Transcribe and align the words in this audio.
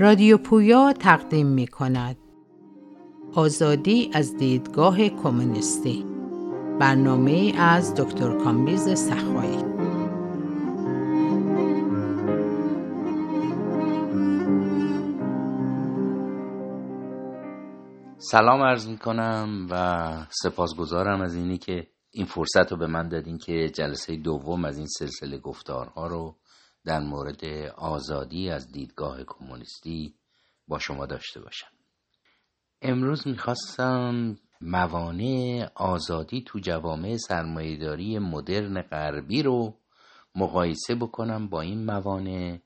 رادیو 0.00 0.38
پویا 0.38 0.92
تقدیم 0.92 1.46
می 1.46 1.66
کند 1.66 2.16
آزادی 3.34 4.10
از 4.12 4.36
دیدگاه 4.36 5.08
کمونیستی. 5.08 6.09
برنامه 6.80 7.52
از 7.58 7.94
دکتر 7.94 8.44
کامبیز 8.44 8.88
سخایی. 8.98 9.58
سلام 18.18 18.62
عرض 18.62 18.88
می 18.88 18.98
کنم 18.98 19.66
و 19.70 20.26
سپاسگزارم 20.30 21.20
از 21.20 21.34
اینی 21.34 21.58
که 21.58 21.86
این 22.10 22.26
فرصت 22.26 22.72
رو 22.72 22.78
به 22.78 22.86
من 22.86 23.08
دادین 23.08 23.38
که 23.38 23.68
جلسه 23.68 24.16
دوم 24.16 24.64
از 24.64 24.78
این 24.78 24.86
سلسله 24.86 25.38
گفتارها 25.38 26.06
رو 26.06 26.36
در 26.84 27.00
مورد 27.00 27.44
آزادی 27.76 28.50
از 28.50 28.72
دیدگاه 28.72 29.24
کمونیستی 29.24 30.14
با 30.68 30.78
شما 30.78 31.06
داشته 31.06 31.40
باشم. 31.40 31.70
امروز 32.82 33.26
می‌خواستم 33.26 34.36
موانع 34.60 35.68
آزادی 35.74 36.42
تو 36.46 36.58
جوامع 36.58 37.16
سرمایهداری 37.16 38.18
مدرن 38.18 38.82
غربی 38.82 39.42
رو 39.42 39.74
مقایسه 40.34 40.94
بکنم 40.94 41.48
با 41.48 41.60
این 41.60 41.84
موانع 41.84 42.58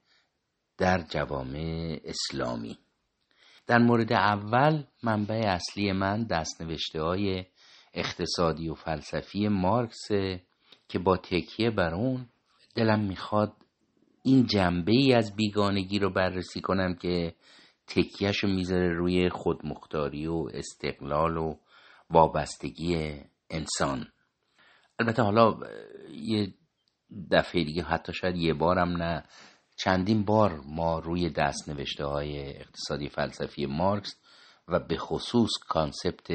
در 0.78 1.02
جوامع 1.02 1.98
اسلامی. 2.04 2.78
در 3.66 3.78
مورد 3.78 4.12
اول 4.12 4.82
منبع 5.02 5.42
اصلی 5.46 5.92
من 5.92 6.24
دستنوشته 6.24 7.02
های 7.02 7.44
اقتصادی 7.94 8.68
و 8.68 8.74
فلسفی 8.74 9.48
مارکس 9.48 10.08
که 10.88 10.98
با 10.98 11.16
تکیه 11.16 11.70
بر 11.70 11.94
اون 11.94 12.26
دلم 12.74 13.00
می‌خواد 13.00 13.52
این 14.22 14.46
جنبه 14.46 14.92
ای 14.92 15.12
از 15.12 15.36
بیگانگی 15.36 15.98
رو 15.98 16.10
بررسی 16.10 16.60
کنم 16.60 16.94
که 16.94 17.34
تکیهش 17.86 18.38
رو 18.38 18.48
می‌ذاره 18.48 18.88
روی 18.94 19.28
خودمختاری 19.28 20.26
و 20.26 20.48
استقلال 20.54 21.36
و 21.36 21.54
وابستگی 22.14 23.20
انسان. 23.50 24.06
البته 24.98 25.22
حالا 25.22 25.58
یه 26.12 26.54
دفعه 27.30 27.64
دیگه 27.64 27.82
حتی 27.82 28.12
شاید 28.12 28.36
یه 28.36 28.54
بارم 28.54 29.02
نه 29.02 29.24
چندین 29.76 30.24
بار 30.24 30.60
ما 30.66 30.98
روی 30.98 31.30
دست 31.30 31.68
نوشته 31.68 32.04
های 32.04 32.56
اقتصادی 32.56 33.08
فلسفی 33.08 33.66
مارکس 33.66 34.16
و 34.68 34.80
به 34.80 34.96
خصوص 34.96 35.50
concept 35.68 36.32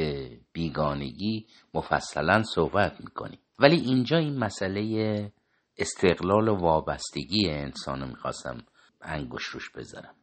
بیگانگی 0.54 1.48
مفصلا 1.74 2.44
صحبت 2.44 3.02
می‌کنیم. 3.02 3.40
ولی 3.60 3.76
اینجا 3.76 4.18
این 4.18 4.38
مسئله 4.38 5.32
استقلال 5.78 6.48
و 6.48 6.56
وابستگی 6.56 7.50
انسان 7.50 8.02
رو 8.02 8.08
می‌خواستم 8.08 8.58
انگوش 9.02 9.44
روش 9.44 9.70
بذارم. 9.70 10.16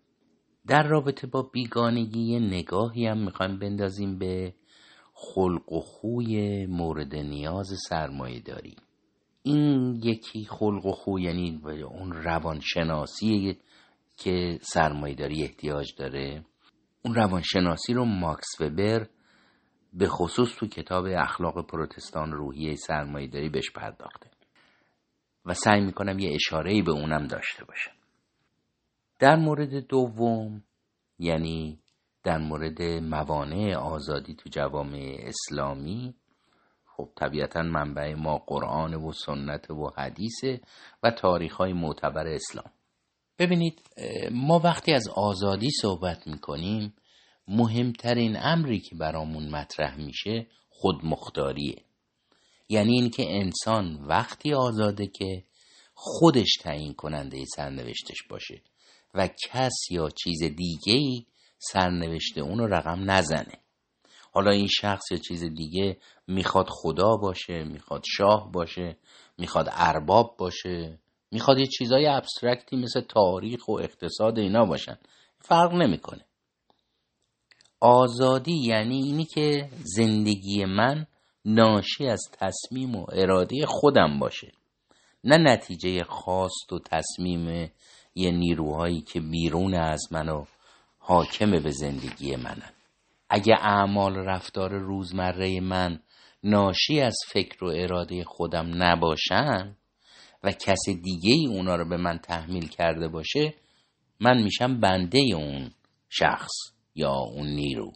در 0.66 0.82
رابطه 0.82 1.26
با 1.26 1.42
بیگانگی 1.42 2.40
نگاهی 2.40 3.06
هم 3.06 3.18
می‌خوایم 3.24 3.58
بندازیم 3.58 4.18
به 4.18 4.54
خلق 5.18 5.72
و 5.72 5.80
خوی 5.80 6.66
مورد 6.66 7.14
نیاز 7.14 7.66
سرمایه 7.88 8.40
داری 8.40 8.76
این 9.42 10.00
یکی 10.04 10.44
خلق 10.44 10.86
و 10.86 10.92
خو 10.92 11.18
یعنی 11.18 11.60
اون 11.90 12.12
روانشناسی 12.12 13.58
که 14.16 14.58
سرمایه 14.62 15.14
داری 15.14 15.42
احتیاج 15.42 15.94
داره 15.98 16.44
اون 17.02 17.14
روانشناسی 17.14 17.94
رو 17.94 18.04
ماکس 18.04 18.60
وبر 18.60 19.06
به 19.92 20.08
خصوص 20.08 20.56
تو 20.58 20.66
کتاب 20.66 21.06
اخلاق 21.06 21.66
پروتستان 21.66 22.32
روحیه 22.32 22.74
سرمایه 22.74 23.28
داری 23.28 23.48
بهش 23.48 23.70
پرداخته. 23.70 24.30
و 25.44 25.54
سعی 25.54 25.80
می‌کنم 25.80 26.18
یه 26.18 26.34
اشاره 26.34 26.82
به 26.82 26.92
اونم 26.92 27.26
داشته 27.26 27.64
باشم. 27.64 27.96
در 29.18 29.36
مورد 29.36 29.86
دوم 29.86 30.62
یعنی 31.18 31.78
در 32.26 32.38
مورد 32.38 32.82
موانع 32.82 33.76
آزادی 33.76 34.34
تو 34.34 34.48
جوامع 34.50 35.16
اسلامی 35.18 36.14
خب 36.86 37.08
طبیعتا 37.16 37.62
منبع 37.62 38.14
ما 38.14 38.38
قرآن 38.38 38.94
و 38.94 39.12
سنت 39.12 39.70
و 39.70 39.90
حدیث 39.96 40.44
و 41.02 41.10
تاریخ 41.10 41.56
های 41.56 41.72
معتبر 41.72 42.26
اسلام. 42.26 42.70
ببینید 43.38 43.82
ما 44.30 44.58
وقتی 44.58 44.92
از 44.92 45.08
آزادی 45.08 45.70
صحبت 45.70 46.26
می‌کنیم 46.26 46.94
مهمترین 47.48 48.36
امری 48.40 48.80
که 48.80 48.96
برامون 48.96 49.48
مطرح 49.50 49.96
میشه 49.96 50.46
خودمختاریه. 50.68 51.82
یعنی 52.68 52.92
اینکه 52.92 53.24
انسان 53.28 54.04
وقتی 54.06 54.54
آزاده 54.54 55.06
که 55.06 55.44
خودش 55.94 56.52
تعیین 56.60 56.94
کننده 56.94 57.44
سرنوشتش 57.56 58.22
باشه 58.30 58.62
و 59.14 59.28
کس 59.28 59.90
یا 59.90 60.08
چیز 60.10 60.42
دیگه 60.42 60.92
ای 60.92 61.26
سرنوشت 61.58 62.38
اون 62.38 62.58
رو 62.58 62.66
رقم 62.66 63.10
نزنه. 63.10 63.58
حالا 64.32 64.50
این 64.50 64.66
شخص 64.66 65.12
یا 65.12 65.18
چیز 65.18 65.44
دیگه 65.44 65.96
می‌خواد 66.26 66.66
خدا 66.68 67.16
باشه 67.16 67.64
می‌خواد 67.64 68.02
شاه 68.16 68.52
باشه 68.52 68.96
می‌خواد 69.38 69.68
ارباب 69.72 70.36
باشه 70.38 70.98
می‌خواد 71.30 71.58
یه 71.58 71.66
چیزای 71.66 72.06
ابسترکتی 72.06 72.76
مثل 72.76 73.00
تاریخ 73.00 73.68
و 73.68 73.72
اقتصاد 73.72 74.38
اینا 74.38 74.64
باشن. 74.64 74.98
فرق 75.38 75.72
نمی‌کنه. 75.72 76.24
آزادی 77.80 78.58
یعنی 78.64 78.96
اینی 78.96 79.24
که 79.24 79.68
زندگی 79.82 80.64
من 80.64 81.06
ناشی 81.44 82.06
از 82.06 82.22
تصمیم 82.32 82.96
و 82.96 83.06
اراده 83.12 83.66
خودم 83.66 84.18
باشه. 84.18 84.52
نه 85.24 85.36
نتیجه 85.52 86.04
خواست 86.04 86.72
و 86.72 86.78
تصمیم 86.78 87.70
یه 88.14 88.30
نیروهایی 88.30 89.00
که 89.00 89.20
بیرون 89.20 89.74
از 89.74 90.08
من 90.12 90.28
و 90.28 90.44
حاکم 91.08 91.50
به 91.50 91.70
زندگی 91.70 92.36
منن. 92.36 92.72
اگه 93.28 93.54
اعمال 93.54 94.16
رفتار 94.16 94.78
روزمره 94.78 95.60
من 95.60 96.00
ناشی 96.42 97.00
از 97.00 97.16
فکر 97.28 97.64
و 97.64 97.68
اراده 97.68 98.24
خودم 98.24 98.82
نباشن 98.82 99.76
و 100.42 100.52
کس 100.52 100.88
دیگه 100.88 101.32
ای 101.32 101.46
اونا 101.46 101.76
رو 101.76 101.88
به 101.88 101.96
من 101.96 102.18
تحمیل 102.18 102.68
کرده 102.68 103.08
باشه 103.08 103.54
من 104.20 104.42
میشم 104.42 104.80
بنده 104.80 105.18
اون 105.18 105.70
شخص 106.08 106.52
یا 106.94 107.12
اون 107.12 107.46
نیرو. 107.46 107.92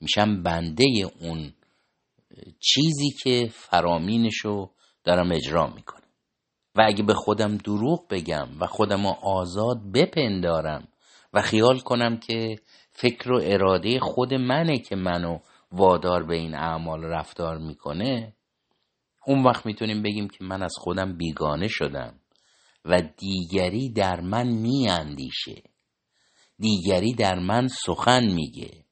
میشم 0.00 0.42
بنده 0.42 0.84
اون 1.20 1.52
چیزی 2.60 3.10
که 3.22 3.48
فرامینشو 3.52 4.70
دارم 5.04 5.32
اجرا 5.32 5.66
می‌کنم. 5.66 6.02
و 6.74 6.82
اگه 6.86 7.02
به 7.02 7.14
خودم 7.14 7.56
دروغ 7.56 8.08
بگم 8.10 8.48
و 8.60 8.66
خودم 8.66 9.06
آزاد 9.06 9.92
بپندارم 9.94 10.88
و 11.32 11.42
خیال 11.42 11.78
کنم 11.78 12.16
که 12.16 12.56
فکر 12.90 13.32
و 13.32 13.40
اراده 13.42 14.00
خود 14.00 14.34
منه 14.34 14.78
که 14.78 14.96
منو 14.96 15.38
وادار 15.72 16.22
به 16.22 16.34
این 16.36 16.54
اعمال 16.54 17.04
رفتار 17.04 17.58
می‌کنه. 17.58 18.32
اون 19.26 19.44
وقت 19.44 19.66
می‌تونیم 19.66 20.02
بگیم 20.02 20.28
که 20.28 20.44
من 20.44 20.62
از 20.62 20.74
خودم 20.78 21.16
بیگانه 21.16 21.68
شدم 21.68 22.14
و 22.84 23.02
دیگری 23.16 23.92
در 23.92 24.20
من 24.20 24.48
میاندیشه. 24.48 25.62
دیگری 26.58 27.14
در 27.14 27.38
من 27.38 27.68
سخن 27.68 28.32
میگه. 28.32 28.84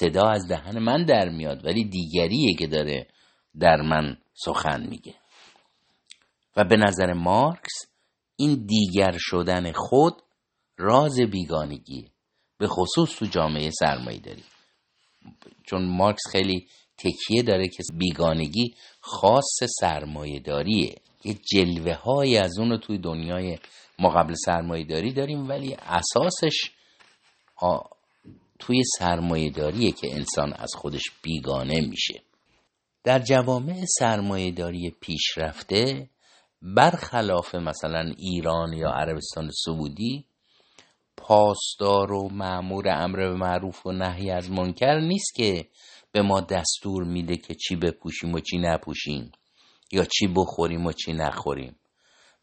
صدا 0.00 0.28
از 0.28 0.48
دهن 0.48 0.78
من 0.78 1.04
در 1.04 1.28
میاد 1.28 1.64
ولی 1.64 1.84
دیگریه 1.84 2.54
که 2.54 2.66
داره 2.66 3.06
در 3.60 3.76
من 3.76 4.16
سخن 4.34 4.86
میگه. 4.88 5.14
و 6.56 6.64
به 6.64 6.76
نظر 6.76 7.12
مارکس 7.12 7.86
این 8.36 8.66
دیگر 8.66 9.16
شدن 9.18 9.72
خود 9.72 10.22
راز 10.78 11.20
بیگانگیه 11.20 12.10
به 12.58 12.68
خصوص 12.68 13.18
تو 13.18 13.26
جامعه 13.26 13.70
سرمایه 13.70 14.18
داری. 14.18 14.44
چون 15.66 15.84
مارکس 15.84 16.22
خیلی 16.32 16.68
تکیه 16.98 17.42
داره 17.42 17.68
که 17.68 17.82
بیگانگی 17.94 18.74
خاص 19.00 19.58
سرمایه 19.80 20.40
داریه. 20.40 20.94
یه 21.24 21.34
جلوه 21.34 21.94
های 21.94 22.36
از 22.36 22.58
اون 22.58 22.70
رو 22.70 22.76
توی 22.76 22.98
دنیای 22.98 23.58
ما 23.98 24.08
قبل 24.08 24.34
سرمایه 24.34 24.84
داری 24.84 25.12
داریم 25.12 25.48
ولی 25.48 25.74
اساسش 25.74 26.70
توی 28.58 28.82
سرمایهداریه 28.98 29.92
که 29.92 30.14
انسان 30.14 30.52
از 30.52 30.74
خودش 30.74 31.02
بیگانه 31.22 31.80
میشه. 31.80 32.22
در 33.04 33.18
جوامع 33.18 33.84
سرمایهداری 33.98 34.90
پیشرفته 35.00 36.10
برخلاف 36.62 37.54
مثلا 37.54 38.12
ایران 38.16 38.72
یا 38.72 38.90
عربستان 38.90 39.50
سعودی 39.64 40.27
پاسدار 41.18 42.12
و 42.12 42.28
معمور 42.28 42.88
امر 42.88 43.16
به 43.16 43.34
معروف 43.34 43.86
و 43.86 43.92
نهی 43.92 44.30
از 44.30 44.50
منکر 44.50 45.00
نیست 45.00 45.34
که 45.34 45.64
به 46.12 46.22
ما 46.22 46.40
دستور 46.40 47.04
میده 47.04 47.36
که 47.36 47.54
چی 47.54 47.76
بپوشیم 47.76 48.34
و 48.34 48.40
چی 48.40 48.58
نپوشیم 48.58 49.32
یا 49.92 50.04
چی 50.04 50.26
بخوریم 50.26 50.86
و 50.86 50.92
چی 50.92 51.12
نخوریم. 51.12 51.76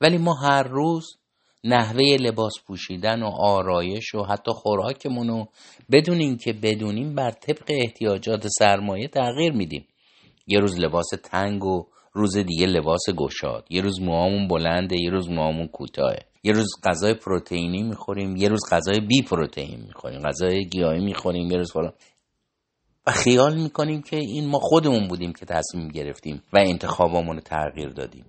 ولی 0.02 0.18
ما 0.18 0.34
هر 0.34 0.64
روز 0.64 1.18
نحوه 1.64 2.04
لباس 2.04 2.54
پوشیدن 2.68 3.24
و 3.24 3.30
آرایش 3.40 4.16
و 4.16 4.24
حتی 4.24 4.52
خوراکمون 4.52 5.28
رو 5.28 5.48
بدون 5.92 6.20
اینکه 6.20 6.54
بدونیم 6.54 7.16
بر 7.16 7.32
طبق 7.32 7.64
احتیاجات 7.68 8.48
سرمایه 8.48 9.08
تغییر 9.08 9.54
میدیم. 9.54 9.88
یه 10.48 10.60
روز 10.60 10.80
لباس 10.80 11.08
تنگ 11.24 11.64
و 11.64 11.86
روز 12.14 12.38
دیگه 12.38 12.66
لباس 12.66 13.02
گشاد. 13.18 13.68
یه 13.70 13.82
روز 13.82 14.02
موامون 14.02 14.48
بلنده 14.48 15.02
یه 15.02 15.10
روز 15.10 15.30
موامون 15.30 15.68
کوتاهه. 15.68 16.20
یه 16.46 16.52
روز 16.52 16.68
غذای 16.84 17.14
پروتئینی 17.14 17.84
می‌خوریم 17.84 18.36
یه 18.36 18.48
روز 18.48 18.62
غذای 18.72 19.00
بی 19.00 19.22
پروتئین 19.22 19.82
می‌خوریم 19.88 20.22
غذای 20.22 20.66
گیاهی 20.66 21.06
می‌خوریم 21.06 21.52
یه 21.52 21.58
روز 21.58 21.72
فلان. 21.72 21.94
و 23.08 23.12
خیال 23.12 23.58
می‌کنیم 23.62 24.02
که 24.02 24.18
این 24.18 24.48
ما 24.48 24.60
خودمون 24.60 25.08
بودیم 25.08 25.34
که 25.34 25.46
تصمیم 25.46 25.88
گرفتیم 25.88 26.42
و 26.54 26.58
انتخابامون 26.58 27.36
رو 27.36 27.42
تغییر 27.42 27.90
دادیم. 27.90 28.26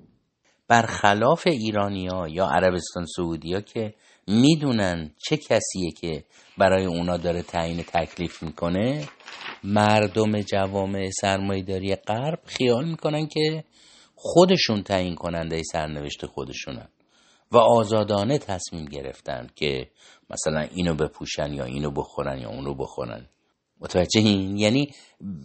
برخلاف 0.68 1.46
ایرانیا 1.46 2.28
یا 2.28 2.46
عربستان 2.46 3.04
سعودیا 3.16 3.60
که 3.60 3.94
می‌دونن 4.28 5.10
چه 5.28 5.36
کسیه 5.36 5.90
که 6.00 6.24
برای 6.58 6.84
اونا 6.84 7.16
داره 7.16 7.42
تعیین 7.42 7.82
تکلیف 7.82 8.42
می‌کنه 8.42 9.08
مردم 9.64 10.40
جوامع 10.40 11.10
سرمایهداری 11.20 11.94
غرب 11.94 12.38
خیال 12.44 12.88
می‌کنن 12.88 13.26
که 13.26 13.64
خودشون 14.14 14.82
تعیین 14.82 15.14
کننده 15.14 15.62
سرنوشت 15.72 16.26
خودشونن. 16.26 16.88
و 17.52 17.56
آزادانه 17.56 18.38
تصمیم 18.38 18.84
گرفتن 18.84 19.46
که 19.54 19.90
مثلا 20.30 20.60
اینو 20.60 20.94
بپوشن 20.94 21.52
یا 21.52 21.64
اینو 21.64 21.90
بخورن 21.90 22.38
یا 22.38 22.48
اونو 22.48 22.74
بخورن. 22.74 23.26
متوجه 23.80 24.20
این؟ 24.20 24.56
یعنی 24.56 24.90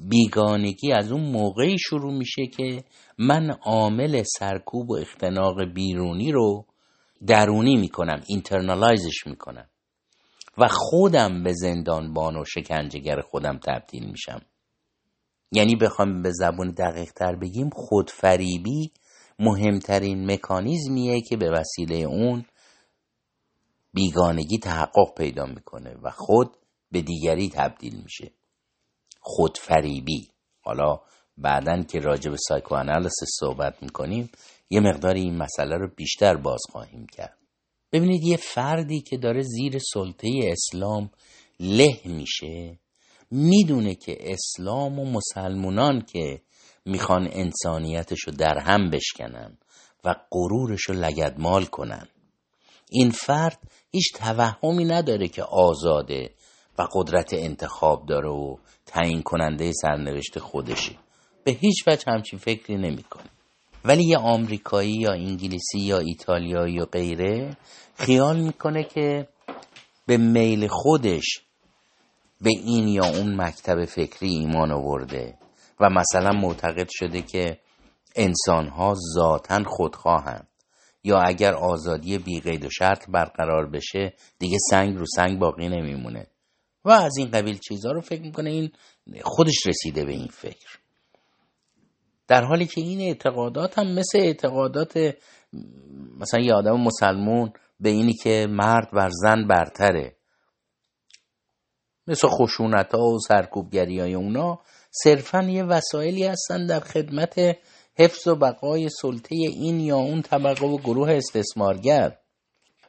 بیگانگی 0.09 0.91
از 0.91 1.11
اون 1.11 1.21
موقعی 1.21 1.79
شروع 1.79 2.13
میشه 2.13 2.47
که 2.47 2.83
من 3.17 3.49
عامل 3.49 4.23
سرکوب 4.23 4.89
و 4.89 4.95
اختناق 4.95 5.63
بیرونی 5.63 6.31
رو 6.31 6.65
درونی 7.27 7.75
می‌کنم 7.75 8.21
اینترنالایزش 8.27 9.27
می‌کنم 9.27 9.69
و 10.57 10.67
خودم 10.71 11.43
به 11.43 11.53
زندانبان 11.53 12.35
و 12.37 12.45
شکنجهگر 12.45 13.21
خودم 13.21 13.59
تبدیل 13.67 14.11
میشم. 14.11 14.41
یعنی 15.51 15.75
بخوام 15.75 16.21
به 16.21 16.31
زبون 16.31 16.71
دقیق 16.71 17.11
تر 17.11 17.35
بگیم 17.35 17.69
خودفریبی 17.73 18.91
مهمترین 19.39 20.31
مکانیزمیه 20.31 21.21
که 21.21 21.37
به 21.37 21.51
وسیله 21.51 21.95
اون 21.95 22.45
بیگانگی 23.93 24.57
تحقق 24.57 25.13
پیدا 25.17 25.45
می‌کنه 25.45 25.95
و 26.03 26.11
خود 26.11 26.57
به 26.91 27.01
دیگری 27.01 27.49
تبدیل 27.49 28.01
میشه. 28.03 28.31
خودفریبی. 29.19 30.27
حالا 30.61 30.99
بعدا 31.37 31.83
که 31.83 31.99
راجع 31.99 32.31
به 32.31 32.37
سایکوانالیسیس 32.37 33.29
صحبت 33.39 33.83
می‌کنیم 33.83 34.29
یه 34.69 34.79
مقدار 34.79 35.15
این 35.15 35.37
مسئله 35.37 35.77
رو 35.77 35.87
بیشتر 35.95 36.37
باز 36.37 36.61
خواهیم 36.71 37.07
کرد. 37.07 37.37
ببینید 37.91 38.23
یه 38.23 38.37
فردی 38.37 39.01
که 39.01 39.17
داره 39.17 39.41
زیر 39.41 39.79
سلطه 39.93 40.29
اسلام 40.43 41.11
له 41.59 42.01
میشه 42.05 42.79
می‌دونه 43.31 43.95
که 43.95 44.17
اسلام 44.19 44.99
و 44.99 45.05
مسلمونان 45.05 46.01
که 46.01 46.41
می‌خوان 46.85 47.29
انسانیتش 47.31 48.19
رو 48.27 48.33
در 48.33 48.57
هم 48.57 48.89
بشکنن 48.89 49.57
و 50.05 50.15
غرورش 50.31 50.81
رو 50.81 50.95
لگدمال 50.95 51.65
کنن. 51.65 52.07
این 52.89 53.09
فرد 53.11 53.59
هیچ 53.91 54.13
توهمی 54.13 54.85
نداره 54.85 55.27
که 55.27 55.43
آزاده 55.43 56.31
و 56.79 56.87
قدرت 56.93 57.33
انتخاب 57.33 58.05
داره 58.05 58.29
و 58.29 58.55
تعیین 58.85 59.21
کننده 59.21 59.71
سرنوشت 59.71 60.39
خودشه. 60.39 60.95
به 61.43 61.51
هیچ 61.51 61.87
وجه 61.87 62.03
همچین 62.07 62.39
فکری 62.39 62.75
نمی‌کنه. 62.75 63.29
ولی 63.85 64.03
یه 64.03 64.17
آمریکایی 64.17 64.93
یا 64.93 65.11
انگلیسی 65.11 65.79
یا 65.79 65.99
ایتالیایی 65.99 66.73
یا 66.73 66.85
غیره 66.85 67.57
خیال 67.95 68.39
می‌کنه 68.39 68.83
که 68.83 69.27
به 70.05 70.17
میل 70.17 70.67
خودش 70.67 71.41
به 72.41 72.49
این 72.49 72.87
یا 72.87 73.05
اون 73.05 73.41
مکتب 73.41 73.85
فکری 73.85 74.29
ایمان 74.29 74.71
آورده. 74.71 75.37
و 75.81 75.89
مثلا 75.89 76.31
معتقد 76.31 76.87
شده 76.89 77.21
که 77.21 77.57
انسانها 78.15 78.95
ذاتا 79.15 79.63
خودخواهند. 79.63 80.47
یا 81.03 81.19
اگر 81.19 81.53
آزادی 81.53 82.17
بیقید 82.17 82.65
و 82.65 82.69
شرط 82.69 83.09
برقرار 83.09 83.69
بشه 83.69 84.13
دیگه 84.39 84.57
سنگ 84.69 84.97
رو 84.97 85.05
سنگ 85.15 85.39
باقی 85.39 85.69
نمیمونه. 85.69 86.27
و 86.85 86.89
از 86.89 87.17
این 87.17 87.31
قبیل 87.31 87.57
چیزها 87.57 87.91
رو 87.91 88.01
فکر 88.01 88.21
می‌کنه 88.21 88.49
این 88.49 88.71
خودش 89.23 89.67
رسیده 89.67 90.05
به 90.05 90.11
این 90.11 90.27
فکر. 90.27 90.79
در 92.27 92.43
حالی 92.43 92.65
که 92.65 92.81
این 92.81 93.01
اعتقادات 93.01 93.79
هم 93.79 93.87
مثل 93.87 94.19
اعتقادات 94.19 95.15
مثلا 96.19 96.41
یه 96.41 96.53
آدم 96.53 96.79
مسلمون 96.79 97.53
به 97.79 97.89
اینی 97.89 98.13
که 98.13 98.47
مرد 98.49 98.91
بر 98.93 99.09
زن 99.09 99.47
برتره 99.47 100.15
مثل 102.07 102.27
خشونت 102.27 102.95
ها 102.95 103.01
و 103.01 103.19
سرکوبگری 103.19 103.99
های 103.99 104.13
اونا 104.13 104.59
صرفا 104.91 105.43
یه 105.43 105.63
وسایلی 105.63 106.23
هستن 106.23 106.65
در 106.65 106.79
خدمت 106.79 107.57
حفظ 107.97 108.27
و 108.27 108.35
بقای 108.35 108.89
سلطه 108.89 109.35
این 109.35 109.79
یا 109.79 109.97
اون 109.97 110.21
طبقه 110.21 110.65
و 110.65 110.77
گروه 110.77 111.11
استثمارگر. 111.11 112.17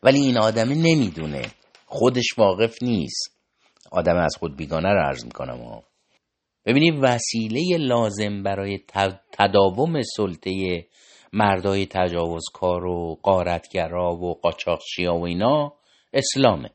ولی 0.03 0.21
این 0.21 0.39
آدمی 0.39 0.75
نمی‌دونه. 0.75 1.43
خودش 1.87 2.39
واقف 2.39 2.83
نیست. 2.83 3.39
آدم 3.93 4.17
از 4.17 4.37
خود 4.37 4.57
بیگانه 4.57 4.89
رو 4.89 5.01
عرض 5.01 5.25
می‌کنم 5.25 5.83
ببینید 6.67 6.95
وسیله 7.03 7.79
لازم 7.79 8.43
برای 8.43 8.79
تداوم 9.33 10.03
سلطه 10.17 10.87
مردای 11.33 11.87
تجاوزکار 11.87 12.85
و 12.85 13.19
قارتگرا 13.23 14.15
و 14.15 14.35
قاچاقچیا 14.35 15.15
و 15.15 15.27
اینا 15.27 15.73
اسلامه. 16.13 16.71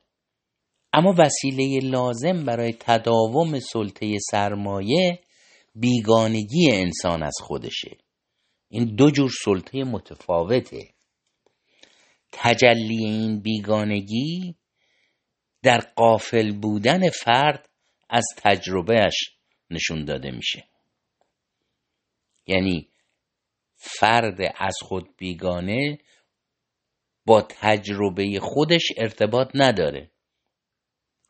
اما 0.97 1.15
وسیله 1.17 1.79
لازم 1.89 2.45
برای 2.45 2.73
تداوم 2.79 3.59
سلطه 3.59 4.17
سرمایه 4.31 5.19
بیگانگی 5.75 6.71
انسان 6.71 7.23
از 7.23 7.35
خودشه. 7.41 7.97
این 8.69 8.95
دو 8.95 9.11
جور 9.11 9.31
سلطه 9.45 9.83
متفاوته. 9.83 10.89
تجلی 12.31 13.05
این 13.05 13.41
بیگانگی 13.41 14.55
در 15.63 15.79
قافل 15.95 16.51
بودن 16.51 17.09
فرد 17.09 17.69
از 18.09 18.25
تجربهش 18.37 19.15
نشون 19.69 20.05
داده 20.05 20.31
میشه. 20.31 20.63
یعنی 22.47 22.89
فرد 23.75 24.37
از 24.57 24.75
خود 24.81 25.09
بیگانه 25.17 25.97
با 27.25 27.41
تجربه 27.41 28.39
خودش 28.41 28.83
ارتباط 28.97 29.51
نداره. 29.55 30.11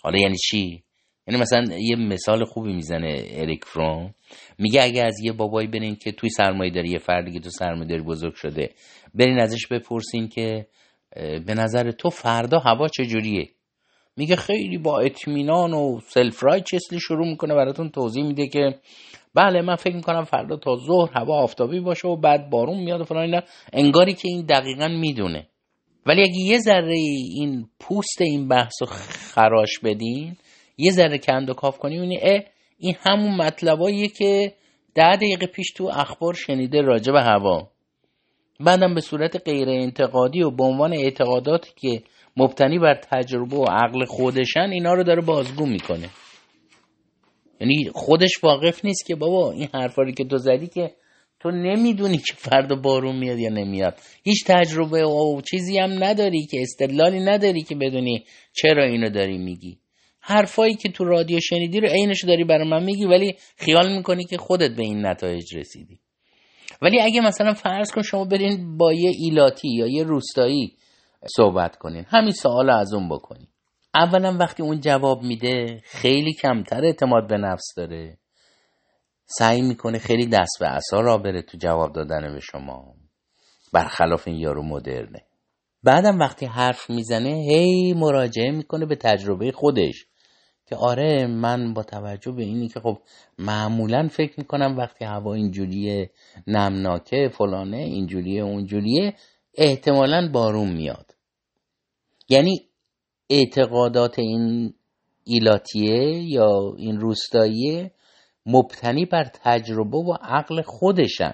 حالا 0.04 0.20
یعنی 0.20 0.38
چی؟ 0.38 0.84
یعنی 1.28 1.42
مثلا 1.42 1.64
یه 1.80 1.96
مثال 1.96 2.46
خوبی 2.46 2.74
می‌زنه 2.74 3.26
اریک 3.32 3.66
فروم 3.66 4.14
میگه 4.58 4.84
اگه 4.84 5.04
از 5.04 5.20
یه 5.24 5.32
بابایی 5.32 5.68
برین 5.68 5.96
که 5.96 6.12
توی 6.12 6.30
سرمایه 6.30 6.72
داری 6.72 6.90
یه 6.90 6.98
فردی 6.98 7.32
که 7.32 7.40
تو 7.40 7.50
سرمایه 7.50 7.90
داری 7.90 8.02
بزرگ 8.02 8.34
شده 8.34 8.70
برین 9.14 9.40
ازش 9.40 9.68
بپرسین 9.68 10.28
که 10.28 10.68
به 11.16 11.54
نظر 11.54 11.92
تو 11.92 12.10
فردا 12.10 12.60
هوا 12.60 12.88
چجوریه؟ 12.88 13.50
میگه 14.18 14.36
خیلی 14.36 14.78
با 14.78 15.00
اطمینان 15.00 15.74
و 15.74 16.00
self-righteously 16.00 17.00
شروع 17.00 17.28
می‌کنه 17.28 17.56
براتون 17.56 17.90
توضیح 17.90 18.24
میده 18.24 18.48
که 18.48 18.80
بله 19.36 19.62
من 19.62 19.76
فکر 19.76 19.96
می‌کنم 19.96 20.24
فردا 20.24 20.58
تا 20.58 20.76
ظهر 20.76 21.18
هوا 21.18 21.44
آفتابی 21.44 21.80
باشه 21.80 22.08
و 22.08 22.16
بعد 22.16 22.50
بارون 22.50 22.80
میاد 22.80 23.02
و 23.02 23.04
فلان 23.04 23.24
اینا. 23.24 23.42
انگاری 23.74 24.14
که 24.14 24.28
این 24.28 24.46
دقیقا 24.46 24.88
می‌دونه. 24.88 25.48
ولی 26.08 26.22
اگه 26.22 26.40
یه 26.40 26.60
ذره 26.60 26.98
این 27.36 27.68
پوست 27.80 28.22
این 28.22 28.48
بحث 28.48 28.74
رو 28.82 28.88
خراش 28.88 29.80
بدین 29.84 30.38
یه 30.78 30.92
ذره 30.92 31.18
کند 31.18 31.50
و 31.50 31.54
کاو 31.54 31.78
کنیم 31.78 32.20
اه 32.22 32.44
این 32.80 32.96
همون 33.00 33.36
مطلباییه 33.36 34.08
که 34.08 34.54
ده 34.96 35.16
دقیقه 35.16 35.46
پیش 35.46 35.72
تو 35.76 35.90
اخبار 35.94 36.34
شنیده 36.34 36.82
راجع 36.82 37.14
به 37.14 37.22
هوا. 37.22 37.68
بعدم 38.60 38.96
به 38.96 39.02
صورت 39.02 39.50
غیر 39.50 39.70
انتقادی 39.70 40.44
و 40.44 40.52
به 40.52 40.64
عنوان 40.64 40.94
اعتقاداتی 40.94 41.72
که 41.76 42.04
مبتنی 42.38 42.80
بر 42.80 42.96
تجربه 42.96 43.56
و 43.56 43.66
عقل 43.66 44.06
خودشن 44.06 44.70
اینا 44.72 44.94
رو 44.94 45.04
داره 45.04 45.22
بازگو 45.22 45.66
می‌کنه. 45.66 46.10
یعنی 47.62 47.90
خودش 47.94 48.44
واقف 48.44 48.86
نیست 48.86 49.06
که 49.06 49.16
بابا 49.16 49.52
این 49.52 49.68
حرفاری 49.74 50.14
که 50.14 50.24
تو 50.24 50.38
زدی 50.38 50.68
که 50.68 50.92
تو 51.40 51.52
نمی‌دونی 51.52 52.18
که 52.18 52.34
فردا 52.38 52.76
بارون 52.76 53.16
میاد 53.16 53.40
یا 53.40 53.50
نمیاد. 53.50 54.00
هیچ 54.24 54.44
تجربه 54.48 55.06
و 55.06 55.42
چیزی 55.42 55.80
هم 55.80 56.04
نداری 56.04 56.46
که 56.46 56.62
استدلالی 56.62 57.20
نداری 57.20 57.62
که 57.62 57.76
بدونی 57.76 58.26
چرا 58.54 58.84
اینو 58.84 59.10
داری 59.10 59.38
میگی. 59.38 59.78
حرفایی 60.20 60.76
که 60.76 60.90
تو 60.90 61.04
رادیو 61.04 61.40
شنیدی 61.40 61.80
رو 61.80 61.88
عینش 61.88 62.24
داری 62.24 62.44
برای 62.44 62.70
من 62.70 62.84
میگی 62.84 63.06
ولی 63.06 63.36
خیال 63.58 63.98
می‌کنی 63.98 64.26
که 64.26 64.38
خودت 64.38 64.76
به 64.76 64.84
این 64.84 65.06
نتایج 65.06 65.56
رسیدی. 65.56 66.00
ولی 66.82 67.02
اگه 67.02 67.22
مثلا 67.22 67.54
فرض 67.54 67.92
کن 67.92 68.02
شما 68.02 68.26
برین 68.26 68.78
با 68.78 68.94
یه 68.94 69.12
ایلاتی 69.16 69.68
یا 69.76 69.88
یه 69.88 70.04
روستایی 70.04 70.74
صحبت 71.36 71.76
کنین 71.76 72.06
همین 72.08 72.32
سوال 72.32 72.70
از 72.70 72.94
اون 72.94 73.10
بکنین. 73.10 73.48
اولا 73.96 74.38
وقتی 74.40 74.64
اون 74.64 74.80
جواب 74.80 75.24
میده 75.24 75.82
خیلی 75.84 76.34
کمتر 76.34 76.86
اعتماد 76.86 77.28
به 77.28 77.38
نفس 77.38 77.74
داره. 77.78 78.18
سعی 79.28 79.62
می‌کنه 79.62 80.00
خیلی 80.00 80.26
دست 80.26 80.58
به 80.60 80.68
اصا 80.68 81.00
را 81.00 81.18
بره 81.18 81.42
تو 81.42 81.58
جواب 81.58 81.94
دادن 81.94 82.34
به 82.34 82.40
شما. 82.40 82.94
برخلاف 83.74 84.28
این 84.28 84.38
یارو 84.38 84.64
مدرنه. 84.64 85.26
بعدم 85.84 86.20
وقتی 86.20 86.46
حرف 86.46 86.90
می‌زنه 86.90 87.30
هی 87.30 87.94
مراجعه 87.94 88.52
می‌کنه 88.52 88.86
به 88.86 88.96
تجربه 88.96 89.52
خودش 89.52 90.06
که 90.66 90.76
آره 90.76 91.28
من 91.28 91.74
با 91.74 91.84
توجه 91.84 92.32
به 92.32 92.44
اینی 92.44 92.68
که 92.68 92.80
خب 92.80 92.98
معمولا 93.38 94.08
فکر 94.08 94.34
می‌کنم 94.38 94.78
وقتی 94.78 95.06
هوا 95.06 95.34
اینجوریه 95.34 96.12
نمناکه 96.48 97.30
فلانه 97.38 97.78
اینجوریه 97.78 98.44
اونجوریه 98.44 99.14
احتمالا 99.58 100.30
بارون 100.34 100.74
میاد. 100.74 101.16
یعنی 102.30 102.70
اعتقادات 103.30 104.20
این 104.20 104.74
ایلاتیه 105.24 106.24
یا 106.24 106.74
این 106.78 107.00
روستاییه 107.00 107.92
مبتنی 108.48 109.06
بر 109.06 109.24
تجربه 109.24 109.98
و 109.98 110.14
عقل 110.22 110.62
خودشن. 110.62 111.34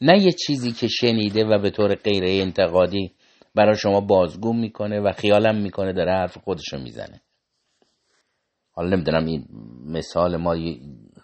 نه 0.00 0.22
یه 0.22 0.32
چیزی 0.32 0.72
که 0.72 0.88
شنیده 0.88 1.44
و 1.44 1.58
به 1.58 1.70
طور 1.70 1.94
غیر 1.94 2.24
انتقادی 2.26 3.12
برای 3.54 3.76
شما 3.76 4.00
بازگو 4.00 4.52
می‌کنه 4.52 5.00
و 5.00 5.12
خیالم 5.12 5.56
می‌کنه 5.56 5.92
داره 5.92 6.12
حرف 6.12 6.38
خودشو 6.38 6.78
می‌زنه. 6.78 7.20
حالا 8.72 8.96
نمی‌دونم 8.96 9.26
این 9.26 9.44
مثال 9.86 10.36
ما 10.36 10.56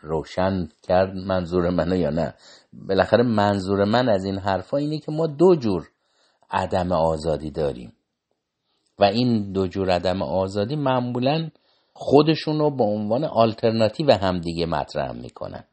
روشن 0.01 0.69
کرد 0.83 1.15
منظور 1.15 1.71
منو 1.71 1.97
یا 1.97 2.11
نه. 2.11 2.35
بالاخره 2.73 3.23
منظور 3.23 3.85
من 3.85 4.09
از 4.09 4.25
این 4.25 4.39
حرفا 4.39 4.77
اینه 4.77 4.99
که 4.99 5.13
ما 5.13 5.27
دو 5.27 5.57
جور 5.57 5.89
عدم 6.51 6.93
آزادی 6.93 7.51
داریم. 7.51 7.93
و 8.99 9.05
این 9.05 9.53
دو 9.53 9.67
جور 9.67 9.91
عدم 9.91 10.23
آزادی 10.23 10.77
معمولا 10.77 11.51
خودشون 11.99 12.59
رو 12.59 12.71
به 12.71 12.85
عنوان 12.85 13.25
آلترناتیو 13.25 14.13
همدیگه 14.13 14.67
مطرح 14.67 15.13
می‌کنن. 15.13 15.65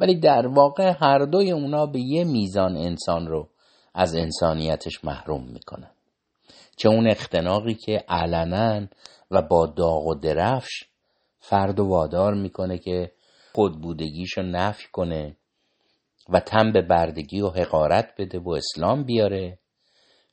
ولی 0.00 0.20
در 0.20 0.46
واقع 0.46 0.92
هر 1.00 1.18
دوی 1.18 1.50
اونا 1.50 1.86
به 1.86 2.00
یه 2.00 2.24
میزان 2.24 2.76
انسان 2.76 3.26
رو 3.26 3.48
از 3.94 4.14
انسانیتش 4.14 5.04
محروم 5.04 5.46
می‌کنن. 5.46 5.90
چه 6.76 6.88
اون 6.88 7.10
اختناقی 7.10 7.74
که 7.74 8.04
علنا 8.08 8.86
و 9.30 9.42
با 9.42 9.66
داغ 9.66 10.06
و 10.06 10.14
درفش 10.14 10.84
فرد 11.40 11.80
و 11.80 11.84
وادار 11.84 12.34
می‌کنه 12.34 12.78
که 12.78 13.12
خود 13.54 13.80
بودگیش 13.80 14.38
رو 14.38 14.42
نفی 14.42 14.88
کنه 14.92 15.36
و 16.28 16.40
تن 16.40 16.72
به 16.72 16.82
بردگی 16.82 17.40
و 17.40 17.48
حقارت 17.48 18.14
بده 18.18 18.38
و 18.38 18.50
اسلام 18.50 19.04
بیاره. 19.04 19.58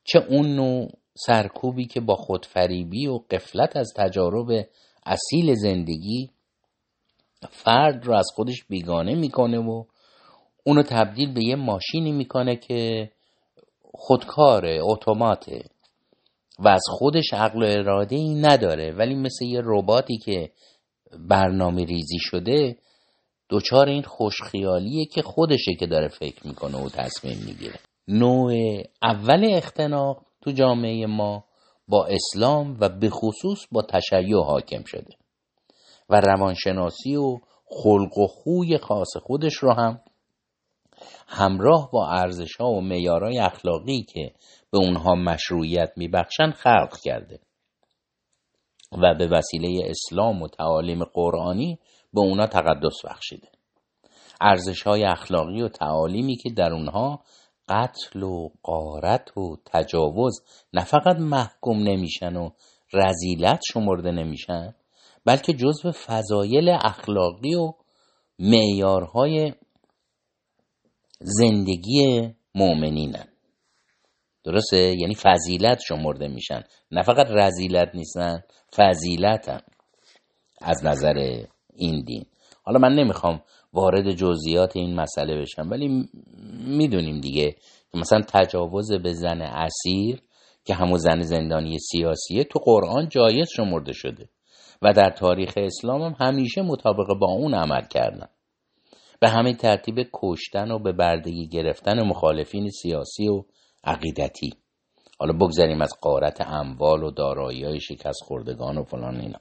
چه 0.04 0.20
اون 0.30 0.56
نوع 0.56 0.92
سرکوبی 1.26 1.86
که 1.86 2.00
با 2.00 2.16
خودفریبی 2.16 3.08
و 3.08 3.20
قفلت 3.30 3.76
از 3.76 3.94
تجارب 3.96 4.68
اصیل 5.06 5.54
زندگی 5.54 6.30
فرد 7.50 8.06
رو 8.06 8.14
از 8.14 8.28
خودش 8.36 8.64
بیگانه 8.70 9.16
می‌کنه 9.16 9.60
و 9.60 9.84
اونو 10.64 10.84
تبدیل 10.84 11.34
به 11.34 11.44
یه 11.44 11.56
ماشینی 11.56 12.12
می‌کنه 12.12 12.56
که 12.56 13.12
خودکاره 13.94 14.80
اتوماته 14.84 15.64
و 16.60 16.68
از 16.68 16.84
خودش 16.90 17.34
عقل 17.34 17.64
و 17.64 17.66
اراده 17.66 18.16
ای 18.16 18.36
نداره 18.36 18.92
ولی 18.92 19.16
مثل 19.16 19.46
یه 19.46 19.62
رباتی 19.64 20.18
که 20.18 20.52
برنامه 21.30 21.86
ریزی 21.86 22.20
شده 22.20 22.78
دوچار 23.50 23.88
این 23.88 24.04
خوشخیالیه 24.04 25.06
که 25.06 25.22
خودشه 25.22 25.76
که 25.80 25.88
داره 25.88 26.08
فکر 26.08 26.48
می‌کنه 26.48 26.78
و 26.86 26.90
تصمیم 26.90 27.38
می‌گیره. 27.46 27.80
نوع 28.08 28.54
اول 29.04 29.48
اختناق 29.54 30.27
تو 30.41 30.51
جامعه 30.51 31.06
ما 31.06 31.44
با 31.88 32.06
اسلام 32.06 32.77
و 32.79 32.89
به 32.89 33.10
خصوص 33.10 33.60
با 33.72 33.82
تشیع 33.82 34.44
حاکم 34.44 34.84
شده. 34.84 35.15
و 36.10 36.22
روانشناسی 36.22 37.15
و 37.15 37.39
خلق 37.65 38.17
و 38.17 38.27
خوی 38.27 38.77
خاص 38.77 39.17
خودش 39.17 39.56
رو 39.56 39.74
هم 39.74 40.01
همراه 41.27 41.89
با 41.91 42.10
ارزش 42.10 42.56
ها 42.56 42.70
و 42.70 42.82
میارای 42.82 43.39
اخلاقی 43.39 44.03
که 44.03 44.32
به 44.72 44.77
اونها 44.77 45.15
مشروعیت 45.15 45.91
میبخشن 45.96 46.51
خلق 46.51 46.98
کرده. 47.03 47.39
و 48.91 49.15
به 49.15 49.27
وسیله 49.27 49.89
اسلام 49.89 50.41
و 50.41 50.48
تعالیم 50.48 51.03
قرآنی 51.03 51.79
به 52.13 52.22
اونا 52.22 52.48
تقدس 52.48 53.06
بخشیده. 53.06 53.48
ارزش 54.41 54.84
های 54.84 55.03
اخلاقی 55.03 55.62
و 55.62 55.67
تعالیمی 55.67 56.36
که 56.36 56.50
در 56.50 56.74
اونها 56.74 57.24
قتل 57.70 58.24
و 58.24 58.50
قارت 58.64 59.38
و 59.38 59.58
تجاوز 59.66 60.42
نه 60.74 60.84
فقط 60.84 61.16
محکوم 61.20 61.84
نمیشن 61.84 62.36
و 62.36 62.50
رزیلت 62.94 63.60
شمرده 63.74 64.12
نمیشن 64.12 64.76
بلکه 65.26 65.54
جزو 65.54 65.92
فضایل 65.92 66.70
اخلاقی 66.70 67.56
و 67.56 67.74
معیارهای 68.40 69.54
زندگی 71.20 72.30
مؤمنینن. 72.56 73.28
درسته؟ 74.44 74.78
یعنی 74.78 75.16
فضیلت 75.16 75.80
شمرده 75.88 76.28
میشن. 76.28 76.64
نه 76.92 77.02
فقط 77.02 77.28
رزیلت 77.30 77.96
نیستن 77.96 78.44
فضیلتن 78.76 79.62
از 80.62 80.86
نظر 80.86 81.44
این 81.74 82.04
دین. 82.04 82.26
حالا 82.64 82.80
من 82.80 82.96
نمی‌خوام 82.96 83.42
وارد 83.78 84.12
جزئیات 84.12 84.76
این 84.76 84.96
مسئله 84.96 85.42
بشم 85.42 85.70
ولی 85.72 86.10
می‌دونیم 86.68 87.20
دیگه. 87.20 87.56
مثلا 87.94 88.22
تجاوز 88.22 88.92
به 88.92 89.14
زن 89.14 89.42
اسیر 89.42 90.22
که 90.66 90.74
همون 90.74 90.98
زن 90.98 91.22
زندانی 91.22 91.80
سیاسیه 91.80 92.44
تو 92.44 92.60
قرآن 92.60 93.10
جایز 93.10 93.48
شمرده 93.56 93.94
شده. 93.94 94.30
و 94.82 94.94
در 94.94 95.10
تاریخ 95.10 95.54
اسلام 95.58 96.02
هم 96.02 96.16
همیشه 96.20 96.62
مطابق 96.62 97.08
با 97.20 97.28
اون 97.28 97.54
عمل 97.54 97.82
کردن. 97.88 98.28
به 99.20 99.30
همین 99.30 99.56
ترتیب 99.56 99.96
کشتن 100.14 100.72
و 100.72 100.80
به 100.80 100.92
بردگی 100.92 101.48
گرفتن 101.48 102.04
مخالفین 102.04 102.70
سیاسی 102.70 103.28
و 103.28 103.44
عقیدتی. 103.84 104.54
حالا 105.20 105.34
بگذاریم 105.34 105.82
از 105.82 105.94
قارت 106.02 106.42
اموال 106.42 107.04
و 107.04 107.12
دارایی 107.12 107.64
های 107.64 107.80
شکست 107.80 108.24
خوردگان 108.24 108.78
و 108.78 108.84
فلان 108.84 109.20
اینا. 109.20 109.40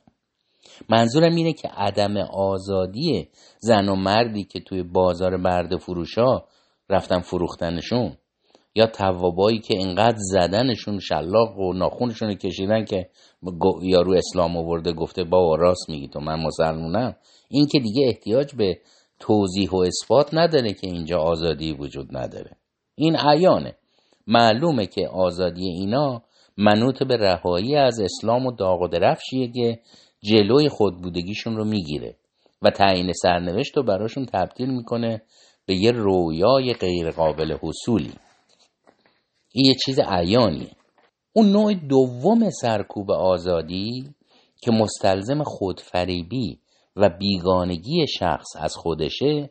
منظورم 0.89 1.35
اینه 1.35 1.53
که 1.53 1.69
عدم 1.69 2.17
آزادی 2.17 3.29
زن 3.59 3.89
و 3.89 3.95
مردی 3.95 4.45
که 4.45 4.61
توی 4.61 4.83
بازار 4.83 5.37
برد 5.37 5.77
فروشا 5.77 6.43
رفتن 6.91 7.21
فروختنشون 7.21 8.17
یا 8.75 8.87
توابایی 8.87 9.59
که 9.59 9.75
انقدر 9.81 10.19
زدنشون 10.19 10.99
شلاق 10.99 11.59
و 11.59 11.73
ناخونشون 11.73 12.35
کشیدن 12.35 12.85
که 12.85 13.09
یارو 13.83 14.13
اسلام 14.13 14.57
آورده 14.57 14.93
گفته 14.93 15.25
با 15.25 15.55
راست 15.55 15.91
میگی 15.91 16.09
تو 16.09 16.21
من 16.21 16.41
مسلمونم. 16.41 17.17
این 17.49 17.67
که 17.67 17.81
دیگه 17.81 18.07
احتیاج 18.07 18.55
به 18.55 18.79
توضیح 19.21 19.71
و 19.71 19.77
اثبات 19.77 20.35
نداره 20.35 20.73
که 20.73 20.87
اینجا 20.87 21.19
آزادی 21.19 21.73
وجود 21.73 22.17
نداره. 22.17 22.51
این 22.95 23.17
عیانه. 23.17 23.77
معلومه 24.27 24.87
که 24.87 25.09
آزادی 25.09 25.69
اینا 25.69 26.23
منوط 26.57 27.03
به 27.03 27.17
رهایی 27.17 27.77
از 27.77 28.01
اسلام 28.01 28.47
و 28.47 28.53
داغ 28.53 28.83
و 28.83 28.89
درفشیه 28.89 29.53
که 29.53 29.79
جلوی 30.27 30.69
خودبودگیشون 30.69 31.57
رو 31.57 31.65
می‌گیره 31.65 32.17
و 32.63 32.71
تعیین 32.71 33.13
سرنوشت 33.13 33.77
رو 33.77 33.83
براشون 33.83 34.27
تبدیل 34.27 34.71
می‌کنه 34.71 35.23
به 35.67 35.75
یه 35.75 35.91
رویای 35.91 36.75
غیرقابل 36.75 37.57
حصولی. 37.63 38.13
این 39.53 39.67
یه 39.67 39.75
چیز 39.85 40.01
عیانیه. 40.01 40.71
اون 41.33 41.53
نوع 41.53 41.75
دوم 41.75 42.51
سرکوب 42.51 43.11
آزادی 43.11 44.15
که 44.63 44.71
مستلزم 44.71 45.43
خودفریبی 45.43 46.59
و 46.97 47.09
بیگانگی 47.09 48.07
شخص 48.19 48.57
از 48.59 48.77
خودشه 48.77 49.51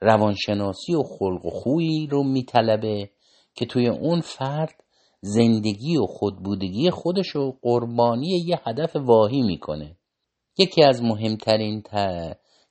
روانشناسی 0.00 0.94
و 0.94 1.02
خلق 1.02 1.46
و 1.46 1.50
خویی 1.50 2.06
رو 2.06 2.22
میطلبه 2.22 3.10
که 3.54 3.66
توی 3.66 3.88
اون 3.88 4.20
فرد 4.20 4.74
زندگی 5.20 5.96
و 5.96 6.06
خودبودگی 6.06 6.90
خودش 6.90 7.28
رو 7.28 7.58
قربانی 7.62 8.44
یه 8.46 8.60
هدف 8.66 8.96
واهی 8.96 9.42
می‌کنه. 9.42 9.96
یکی 10.58 10.84
از 10.84 11.02
مهمترین 11.02 11.82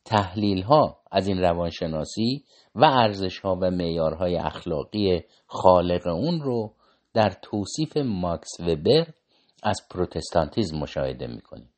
تحلیل 0.05 0.61
ها 0.61 0.97
از 1.11 1.27
این 1.27 1.37
روانشناسی 1.37 2.43
و 2.75 2.85
ارزش 2.85 3.39
ها 3.39 3.57
و 3.61 3.71
معیارهای 3.71 4.35
اخلاقی 4.35 5.21
خالق 5.47 6.07
اون 6.07 6.41
رو 6.41 6.73
در 7.13 7.33
توصیف 7.41 7.97
ماکس 7.97 8.59
وبر 8.59 9.07
از 9.63 9.81
پروتستانتیزم 9.91 10.77
مشاهده 10.77 11.27
می‌کنیم. 11.27 11.69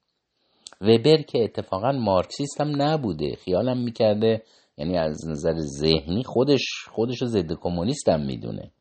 وبر 0.82 1.22
که 1.22 1.44
اتفاقا 1.44 1.92
مارکسیست 1.92 2.62
هم 2.62 2.82
نبوده 2.82 3.36
خیالم 3.36 3.78
می‌کرده 3.78 4.44
یعنی 4.78 4.98
از 4.98 5.28
نظر 5.28 5.56
ذهنی 5.60 6.24
خودش 6.24 6.64
خودش 6.92 7.22
رو 7.22 7.28
ضد 7.28 7.54
کمونیست 7.54 8.10
هم 8.10 8.26
می‌دونه. 8.26 8.72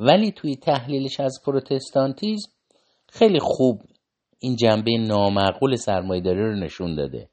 ولی 0.00 0.32
توی 0.32 0.56
تحلیلش 0.56 1.20
از 1.20 1.40
پروتستانتیزم 1.46 2.50
خیلی 3.08 3.38
خوب 3.40 3.82
این 4.40 4.56
جنبه 4.56 4.98
نامعقول 4.98 5.76
سرمایهداری 5.76 6.40
رو 6.40 6.54
نشون 6.54 6.94
داده. 6.94 7.28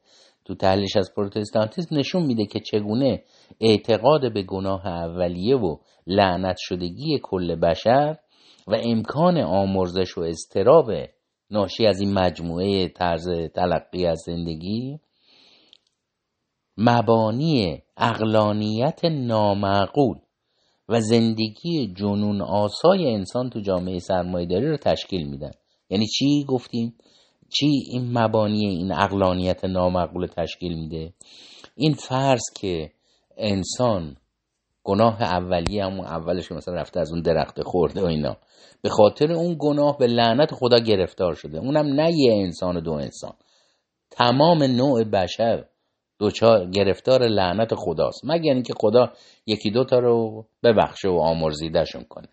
تو 0.46 0.56
تحلیلش 0.56 0.98
از 0.98 1.12
پروتستانتیزم 1.16 1.98
نشون 1.98 2.24
میده 2.24 2.46
که 2.46 2.60
چگونه 2.60 3.24
اعتقاد 3.62 4.34
به 4.34 4.44
گناه 4.44 4.88
اولیه 4.88 5.58
و 5.58 5.78
لعنت 6.08 6.56
شدگی 6.60 7.20
کل 7.24 7.56
بشر 7.56 8.18
و 8.68 8.76
امکان 8.84 9.38
آمرزش 9.38 10.18
و 10.18 10.22
استراب 10.22 10.92
ناشی 11.52 11.86
از 11.86 12.02
این 12.02 12.14
مجموعه 12.14 12.88
طرز 12.88 13.30
تلقی 13.56 14.06
از 14.06 14.24
زندگی 14.26 15.00
مبانی 16.78 17.82
اقلانیت 17.98 19.06
نامعقول 19.06 20.18
و 20.90 21.00
زندگی 21.00 21.94
جنون 21.96 22.42
آسای 22.42 23.14
انسان 23.14 23.50
تو 23.50 23.60
جامعه 23.60 24.00
سرمایهداری 24.00 24.70
رو 24.70 24.78
تشکیل 24.78 25.28
میدن. 25.28 25.52
یعنی 25.90 26.08
چی 26.08 26.46
گفتیم؟ 26.48 26.96
چی 27.50 27.66
این 27.92 28.18
مبانی 28.18 28.66
این 28.66 28.92
اقلانیت 28.92 29.66
نامعقول 29.66 30.28
تشکیل 30.28 30.74
میده؟ 30.74 31.14
این 31.76 31.94
فرض 31.94 32.44
که 32.60 32.92
انسان 33.38 34.18
گناه 34.84 35.22
اولیه 35.22 35.86
همون 35.86 36.06
اولش 36.06 36.52
مثلا 36.52 36.74
رفته 36.74 37.00
از 37.00 37.12
اون 37.12 37.22
درخت 37.22 37.62
خورده 37.64 38.02
و 38.02 38.06
اینا. 38.06 38.38
به 38.82 38.90
خاطر 38.90 39.32
اون 39.32 39.56
گناه 39.60 39.98
به 39.98 40.08
لعنت 40.08 40.54
خدا 40.54 40.80
گرفتار 40.80 41.34
شده. 41.34 41.58
اونم 41.58 42.02
نه 42.02 42.12
یه 42.14 42.34
انسان 42.34 42.78
و 42.78 42.82
دو 42.82 42.92
انسان. 42.92 43.34
تمام 44.12 44.64
نوع 44.64 45.04
بشر 45.04 45.66
دوچار 46.20 46.70
گرفتار 46.70 47.28
لعنت 47.28 47.76
خداست. 47.76 48.22
مگر 48.24 48.54
اینکه 48.54 48.74
خدا 48.78 49.14
یکی 49.46 49.72
دوتا 49.72 50.00
رو 50.00 50.46
ببخشه 50.64 51.10
و 51.10 51.18
آمرزیدهشون 51.18 52.04
کنه. 52.04 52.28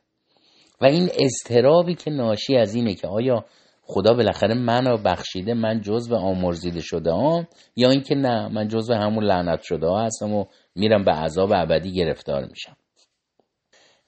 و 0.80 0.84
این 0.84 1.10
اضطرابی 1.18 1.94
که 1.94 2.10
ناشی 2.10 2.56
از 2.56 2.74
اینه 2.74 2.94
که 2.94 3.08
آیا 3.08 3.44
خدا 3.86 4.14
بالاخره 4.14 4.54
منو 4.54 4.96
بخشیده 4.96 5.54
من 5.54 5.80
جزو 5.80 6.16
آمرزیده 6.16 6.80
شده 6.80 7.12
ها؟ 7.12 7.44
یا 7.76 7.90
اینکه 7.90 8.14
نه 8.14 8.48
من 8.48 8.68
جزو 8.68 8.94
همون 8.94 9.24
لعنت 9.24 9.62
شده 9.62 9.86
ها 9.86 10.04
هستم 10.04 10.32
و 10.32 10.44
میرم 10.74 11.04
به 11.04 11.12
عذاب 11.12 11.50
ابدی 11.54 11.92
گرفتار 11.92 12.44
میشم. 12.44 12.76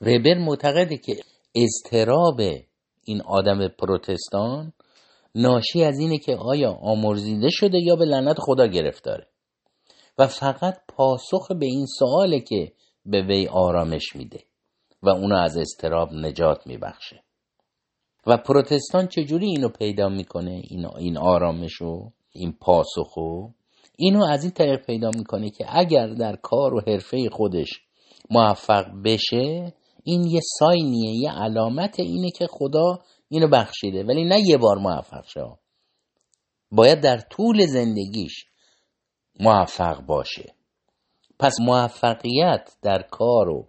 وبر 0.01 0.39
معتقده 0.39 0.97
که 0.97 1.17
اضطراب 1.55 2.41
این 3.05 3.23
آدم 3.23 3.69
پروتستان 3.69 4.73
ناشی 5.35 5.85
از 5.85 5.99
اینه 5.99 6.19
که 6.19 6.37
آیا 6.37 6.73
آمرزیده 6.73 7.49
شده 7.51 7.79
یا 7.79 7.97
به 7.97 8.05
لعنت 8.05 8.37
خدا 8.39 8.67
گرفتاره. 8.67 9.27
و 10.19 10.27
فقط 10.27 10.79
پاسخ 10.89 11.49
به 11.61 11.67
این 11.67 11.87
سواله 11.99 12.41
که 12.41 12.73
به 13.07 13.23
وی 13.23 13.47
آرامش 13.47 14.17
میده. 14.17 14.41
و 15.07 15.09
اونو 15.09 15.37
از 15.37 15.57
استراب 15.57 16.13
نجات 16.13 16.67
میبخشه. 16.67 17.23
و 18.27 18.37
پروتستان 18.37 19.07
چجوری 19.07 19.47
اینو 19.47 19.69
پیدا 19.69 20.09
می‌کنه؟ 20.09 20.63
این, 20.71 20.87
این 20.99 21.19
آرامش 21.19 21.83
و 21.83 22.11
این 22.33 22.53
پاسخو؟ 22.61 23.49
اینو 23.97 24.25
از 24.25 24.43
این 24.43 24.53
طریق 24.53 24.87
پیدا 24.87 25.11
می‌کنه 25.15 25.51
که 25.51 25.67
اگر 25.69 26.07
در 26.07 26.37
کار 26.37 26.75
و 26.75 26.81
حرفه 26.87 27.29
خودش 27.33 27.69
موفق 28.31 28.87
بشه 29.05 29.73
این 30.05 30.25
یه 30.25 30.41
ساینیه 30.59 31.15
یه 31.23 31.31
علامت 31.33 32.01
اینه 32.01 32.31
که 32.31 32.47
خدا 32.51 32.99
اینو 33.29 33.49
بخشیده. 33.49 34.05
ولی 34.05 34.25
نه 34.25 34.41
یه 34.47 34.57
بار 34.57 34.79
موفق 34.79 35.25
شه. 35.27 35.59
باید 36.73 37.01
در 37.01 37.19
طول 37.19 37.67
زندگیش 37.67 38.45
موفق 39.41 40.01
باشه. 40.01 40.55
پس 41.39 41.61
موفقیت 41.61 42.77
در 42.83 43.03
کار 43.03 43.49
و 43.49 43.67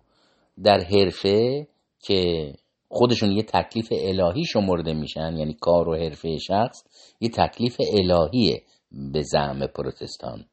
در 0.63 0.79
حرفه 0.79 1.67
که 1.99 2.53
خودشون 2.89 3.31
یه 3.31 3.43
تکلیف 3.43 3.87
الهی 3.91 4.45
شمرده 4.45 4.93
میشن 4.93 5.37
یعنی 5.37 5.53
کار 5.53 5.89
و 5.89 5.95
حرفه 5.95 6.37
شخص 6.37 6.83
یه 7.21 7.29
تکلیف 7.29 7.77
الهیه 7.93 8.63
به 8.91 9.21
زعم 9.21 9.67
پروتستان. 9.67 10.45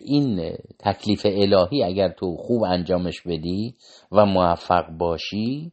این 0.00 0.56
تکلیف 0.78 1.26
الهی 1.26 1.84
اگر 1.84 2.08
تو 2.08 2.36
خوب 2.36 2.62
انجامش 2.62 3.22
بدی 3.26 3.74
و 4.12 4.26
موفق 4.26 4.90
باشی 4.98 5.72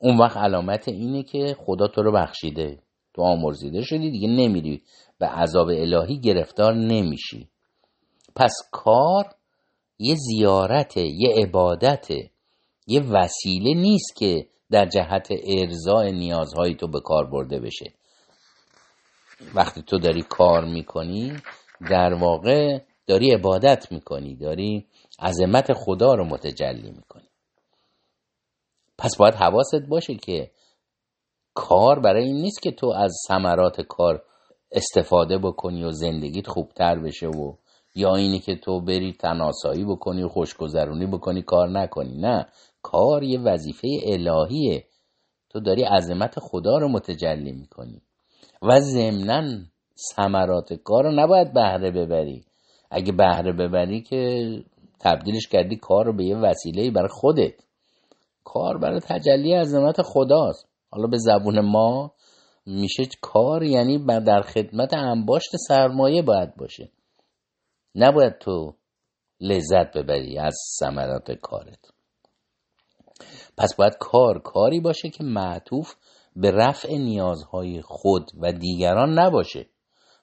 اون 0.00 0.18
وقت 0.18 0.36
علامت 0.36 0.88
اینه 0.88 1.22
که 1.22 1.56
خدا 1.58 1.88
تو 1.88 2.02
رو 2.02 2.12
بخشیده. 2.12 2.78
تو 3.14 3.22
آمرزیده 3.22 3.82
شدی 3.82 4.10
دیگه 4.10 4.28
نمیری. 4.28 4.82
به 5.18 5.26
عذاب 5.26 5.68
الهی 5.68 6.20
گرفتار 6.20 6.74
نمیشی. 6.74 7.48
پس 8.36 8.52
کار 8.72 9.24
یه 9.98 10.14
زیارت 10.14 10.96
یه 10.96 11.34
عبادت 11.36 12.08
یه 12.86 13.02
وسیله 13.02 13.74
نیست 13.74 14.16
که 14.16 14.46
در 14.70 14.86
جهت 14.86 15.28
ارزای 15.30 16.12
نیازهای 16.12 16.74
تو 16.74 16.88
به 16.88 17.00
کار 17.00 17.26
برده 17.26 17.60
بشه. 17.60 17.92
وقتی 19.54 19.82
تو 19.82 19.98
داری 19.98 20.22
کار 20.22 20.64
می‌کنی 20.64 21.36
در 21.90 22.14
واقع 22.14 22.78
داری 23.06 23.30
عبادت 23.30 23.92
می‌کنی 23.92 24.36
داری 24.36 24.86
عظمت 25.18 25.72
خدا 25.72 26.14
رو 26.14 26.24
متجلی 26.24 26.90
می‌کنی. 26.90 27.28
پس 28.98 29.16
باید 29.16 29.34
حواست 29.34 29.82
باشه 29.88 30.14
که 30.14 30.50
کار 31.54 32.00
برای 32.00 32.24
این 32.24 32.36
نیست 32.36 32.62
که 32.62 32.70
تو 32.70 32.86
از 32.86 33.16
ثمرات 33.28 33.80
کار 33.80 34.22
استفاده 34.72 35.38
بکنی 35.38 35.84
و 35.84 35.90
زندگیت 35.90 36.48
خوبتر 36.48 36.98
بشه 36.98 37.26
و 37.26 37.54
یا 37.94 38.16
اینی 38.16 38.38
که 38.38 38.56
تو 38.56 38.80
بری 38.80 39.12
تناسایی 39.12 39.84
بکنی 39.84 40.22
و 40.22 40.28
خوشگذرونی 40.28 41.06
بکنی 41.06 41.42
کار 41.42 41.68
نکنی. 41.68 42.18
نه. 42.18 42.46
کار 42.86 43.22
یه 43.22 43.40
وظیفه 43.40 43.88
الهیه. 44.02 44.84
تو 45.50 45.60
داری 45.60 45.82
عظمت 45.82 46.40
خدا 46.40 46.78
رو 46.78 46.88
متجلی 46.88 47.52
می‌کنی. 47.52 48.02
و 48.62 48.80
ضمنا 48.80 49.42
ثمرات 50.14 50.72
کار 50.72 51.04
رو 51.04 51.12
نباید 51.12 51.52
بهره 51.52 51.90
ببری. 51.90 52.44
اگه 52.90 53.12
بهره 53.12 53.52
ببری 53.52 54.02
که 54.02 54.50
تبدیلش 55.00 55.48
کردی 55.48 55.76
کار 55.76 56.06
رو 56.06 56.16
به 56.16 56.24
یه 56.24 56.36
وسیله 56.36 56.90
برای 56.90 57.08
خودت. 57.08 57.54
کار 58.44 58.78
برای 58.78 59.00
تجلی 59.00 59.52
عظمت 59.52 60.02
خداست. 60.02 60.68
حالا 60.90 61.06
به 61.06 61.16
زبون 61.18 61.60
ما 61.60 62.12
میشه 62.66 63.02
کار 63.20 63.62
یعنی 63.62 64.04
در 64.06 64.40
خدمت 64.40 64.94
انباشت 64.94 65.56
سرمایه 65.68 66.22
باید 66.22 66.56
باشه. 66.56 66.90
نباید 67.94 68.38
تو 68.38 68.74
لذت 69.40 69.96
ببری 69.96 70.38
از 70.38 70.54
ثمرات 70.78 71.32
کارت. 71.32 71.95
پس 73.56 73.74
باید 73.74 73.96
کار 74.00 74.38
کاری 74.38 74.80
باشه 74.80 75.10
که 75.10 75.24
معطوف 75.24 75.94
به 76.36 76.50
رفع 76.50 76.96
نیازهای 76.96 77.82
خود 77.82 78.30
و 78.40 78.52
دیگران 78.52 79.18
نباشه 79.18 79.66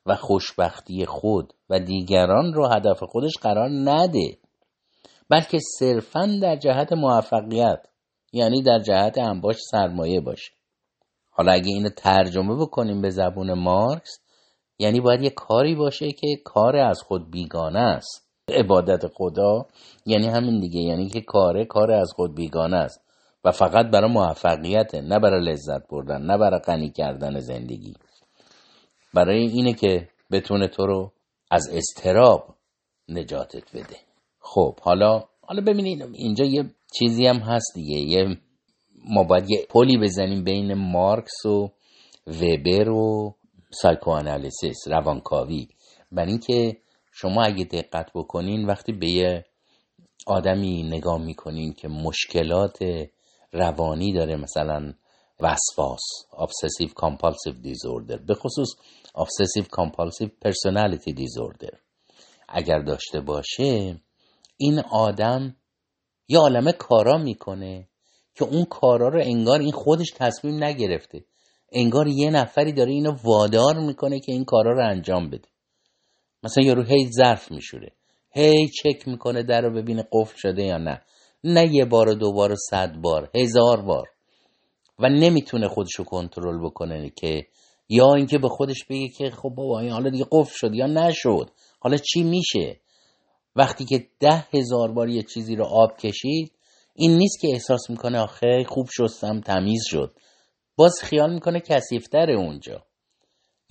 و 0.05 0.15
خوشبختی 0.15 1.05
خود 1.05 1.53
و 1.69 1.79
دیگران 1.79 2.53
رو 2.53 2.67
هدف 2.67 3.03
خودش 3.03 3.33
قرار 3.41 3.69
نده 3.69 4.37
بلکه 5.29 5.59
صرفا 5.79 6.39
در 6.41 6.55
جهت 6.55 6.93
موفقیت 6.93 7.85
یعنی 8.33 8.61
در 8.61 8.79
جهت 8.79 9.17
انباش 9.17 9.55
سرمایه 9.71 10.19
باشه. 10.19 10.51
حالا 11.29 11.51
اگه 11.51 11.67
اینو 11.67 11.89
ترجمه 11.89 12.55
بکنیم 12.55 13.01
به 13.01 13.09
زبون 13.09 13.53
مارکس 13.53 14.19
یعنی 14.79 15.01
باید 15.01 15.21
یه 15.21 15.29
کاری 15.29 15.75
باشه 15.75 16.11
که 16.11 16.27
کار 16.45 16.75
از 16.75 17.01
خود 17.01 17.31
بیگانه 17.31 17.79
است. 17.79 18.22
عبادت 18.49 19.07
خدا 19.07 19.65
یعنی 20.05 20.27
همین 20.27 20.59
دیگه 20.59 20.81
یعنی 20.81 21.09
که 21.09 21.21
کاره 21.21 21.65
کار 21.65 21.91
از 21.91 22.11
خود 22.11 22.35
بیگانه 22.35 22.77
است 22.77 23.01
و 23.45 23.51
فقط 23.51 23.85
برای 23.85 24.11
موفقیت 24.11 24.95
نه 24.95 25.19
برای 25.19 25.45
لذت 25.45 25.87
بردن 25.87 26.21
نه 26.21 26.37
برای 26.37 26.59
غنی 26.59 26.89
کردن 26.89 27.39
زندگی. 27.39 27.93
برای 29.13 29.47
اینه 29.47 29.73
که 29.73 30.09
بتونه 30.31 30.67
تو 30.67 30.85
رو 30.85 31.11
از 31.51 31.69
استراب 31.73 32.55
نجاتت 33.09 33.71
بده. 33.73 33.97
خب 34.39 34.79
حالا 34.79 35.23
حالا 35.41 35.61
ببینید 35.61 36.01
اینجا 36.13 36.45
یه 36.45 36.63
چیزی 36.99 37.27
هم 37.27 37.37
هست 37.37 37.71
دیگه. 37.75 37.97
یه 37.97 38.37
ما 39.05 39.23
باید 39.23 39.49
یه 39.49 39.65
پلی 39.69 39.97
بزنیم 39.97 40.43
بین 40.43 40.73
مارکس 40.73 41.45
و 41.45 41.69
وبر 42.27 42.89
و 42.89 43.35
سایکوانالیسیس 43.69 44.87
روانکاوی. 44.87 45.67
بر 46.11 46.25
اینکه 46.25 46.77
شما 47.15 47.43
اگه 47.43 47.63
دقت 47.63 48.11
بکنین 48.15 48.65
وقتی 48.65 48.91
به 48.91 49.07
یه 49.07 49.45
آدمی 50.27 50.83
نگاه 50.83 51.21
می‌کنین 51.21 51.73
که 51.73 51.87
مشکلات 51.87 52.79
روانی 53.51 54.13
داره 54.13 54.35
مثلا 54.35 54.93
وسواس 55.39 56.01
obsessive 56.31 56.89
compulsive 56.89 57.55
disorder 57.63 58.19
به 58.27 58.33
خصوص 58.33 58.69
obsessive 59.17 59.65
compulsive 59.65 60.29
personality 60.45 61.11
disorder 61.11 61.77
اگر 62.49 62.79
داشته 62.79 63.19
باشه 63.19 64.01
این 64.57 64.79
آدم 64.79 65.55
یه 66.27 66.39
عالمه 66.39 66.71
کارا 66.71 67.17
می‌کنه 67.17 67.89
که 68.35 68.45
اون 68.45 68.65
کارا 68.65 69.07
رو 69.07 69.21
انگار 69.23 69.59
این 69.59 69.71
خودش 69.71 70.11
تصمیم 70.15 70.63
نگرفته. 70.63 71.25
انگار 71.71 72.07
یه 72.07 72.29
نفری 72.29 72.73
داره 72.73 72.91
اینو 72.91 73.15
وادار 73.23 73.79
می‌کنه 73.79 74.19
که 74.19 74.31
این 74.31 74.45
کارا 74.45 74.71
رو 74.71 74.89
انجام 74.89 75.29
بده. 75.29 75.52
مثلا 76.43 76.63
یارو 76.63 76.83
هی 76.83 77.09
ظرف 77.17 77.51
میشوره. 77.51 77.91
هی 78.31 78.67
چک 78.67 79.07
می‌کنه 79.07 79.43
در 79.43 79.61
رو 79.61 79.73
ببینه 79.73 80.07
قفل 80.11 80.37
شده 80.37 80.63
یا 80.63 80.77
نه. 80.77 81.01
نه 81.43 81.73
یه 81.73 81.85
بار 81.85 82.09
و 82.09 82.15
دو 82.15 82.33
بار 82.33 82.51
و 82.51 82.55
صد 82.69 82.95
بار 82.95 83.29
هزار 83.35 83.81
بار. 83.81 84.07
و 84.99 85.09
نمی‌تونه 85.09 85.67
خودشو 85.67 86.03
کنترل 86.03 86.65
بکنه 86.65 87.09
که 87.09 87.47
یا 87.89 88.13
اینکه 88.13 88.37
به 88.37 88.49
خودش 88.49 88.85
بگه 88.89 89.07
که 89.07 89.29
خب 89.29 89.49
بابا 89.49 89.79
این 89.79 89.91
حالا 89.91 90.09
دیگه 90.09 90.25
قفل 90.31 90.53
شد 90.55 90.73
یا 90.73 90.87
نشد. 90.87 91.49
حالا 91.79 91.97
چی 91.97 92.23
میشه؟ 92.23 92.79
وقتی 93.55 93.85
که 93.85 94.07
ده 94.19 94.45
هزار 94.53 94.91
بار 94.91 95.09
یه 95.09 95.23
چیزی 95.23 95.55
رو 95.55 95.65
آب 95.65 95.97
کشید 95.97 96.51
این 96.95 97.17
نیست 97.17 97.41
که 97.41 97.47
احساس 97.47 97.89
می‌کنه 97.89 98.19
آخه 98.19 98.65
خوب 98.67 98.87
شستم 98.97 99.41
تمیز 99.41 99.83
شد. 99.85 100.15
باز 100.75 100.93
خیال 101.03 101.33
می‌کنه 101.33 101.59
کثیف‌تر 101.59 102.31
اونجا. 102.31 102.85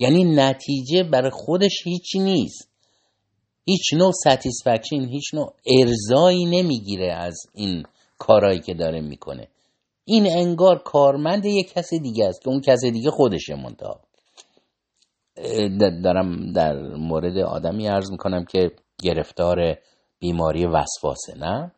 یعنی 0.03 0.23
نتیجه 0.23 1.03
برای 1.03 1.31
خودش 1.31 1.81
هیچی 1.83 2.19
نیست. 2.19 2.69
هیچ 3.65 3.93
نوع 3.93 4.11
satisfaction 4.11 5.05
هیچ 5.09 5.33
نوع 5.33 5.53
ارضایی 5.65 6.45
نمی‌گیره 6.45 7.13
از 7.13 7.37
این 7.53 7.83
کارایی 8.17 8.59
که 8.59 8.73
داره 8.73 9.01
می‌کنه. 9.01 9.47
این 10.05 10.27
انگار 10.27 10.83
کارمند 10.85 11.45
یک 11.45 11.73
کس 11.73 11.89
دیگه 11.93 12.25
است 12.25 12.41
که 12.41 12.49
اون 12.49 12.61
کس 12.61 12.79
دیگه 12.85 13.11
خودشه 13.11 13.55
منتها. 13.55 13.99
دارم 16.03 16.51
در 16.53 16.95
مورد 16.95 17.37
آدمی 17.37 17.87
عرض 17.87 18.11
می‌کنم 18.11 18.45
که 18.45 18.71
گرفتار 19.03 19.77
بیماری 20.19 20.65
وسواسه 20.65 21.37
نه؟ 21.37 21.71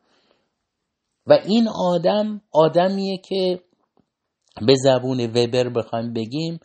و 1.28 1.34
این 1.46 1.68
آدم 1.68 2.42
آدمیه 2.52 3.18
که 3.18 3.60
به 4.68 4.76
زبون 4.84 5.20
وبر 5.20 5.70
بخوایم 5.70 6.14
بگیم 6.14 6.60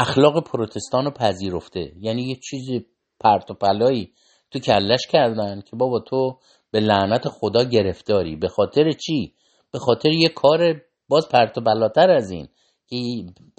اخلاق 0.00 0.44
پروتستان 0.44 1.04
رو 1.04 1.10
پذیرفته. 1.10 1.92
یعنی 2.00 2.22
یه 2.22 2.36
چیزی 2.50 2.86
پرت 3.20 3.50
و 3.50 3.54
پلایی 3.54 4.12
تو 4.50 4.58
کلش 4.58 5.06
کردن 5.10 5.60
که 5.60 5.76
بابا 5.76 6.00
تو 6.00 6.38
به 6.70 6.80
لعنت 6.80 7.28
خدا 7.28 7.64
گرفتاری. 7.64 8.36
به 8.36 8.48
خاطر 8.48 8.92
چی؟ 8.92 9.34
به 9.72 9.78
خاطر 9.78 10.08
یه 10.08 10.28
کار 10.28 10.80
باز 11.08 11.28
پرت 11.28 11.58
و 11.58 11.60
بلاتر 11.60 12.10
از 12.10 12.30
این 12.30 12.48
که 12.86 12.96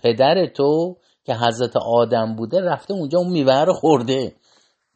پدر 0.03 0.45
تو 0.45 0.97
که 1.25 1.33
حضرت 1.33 1.73
آدم 1.77 2.35
بوده 2.35 2.61
رفته 2.61 2.93
اونجا 2.93 3.19
اون 3.19 3.31
میوه 3.31 3.63
رو 3.63 3.73
خورده. 3.73 4.35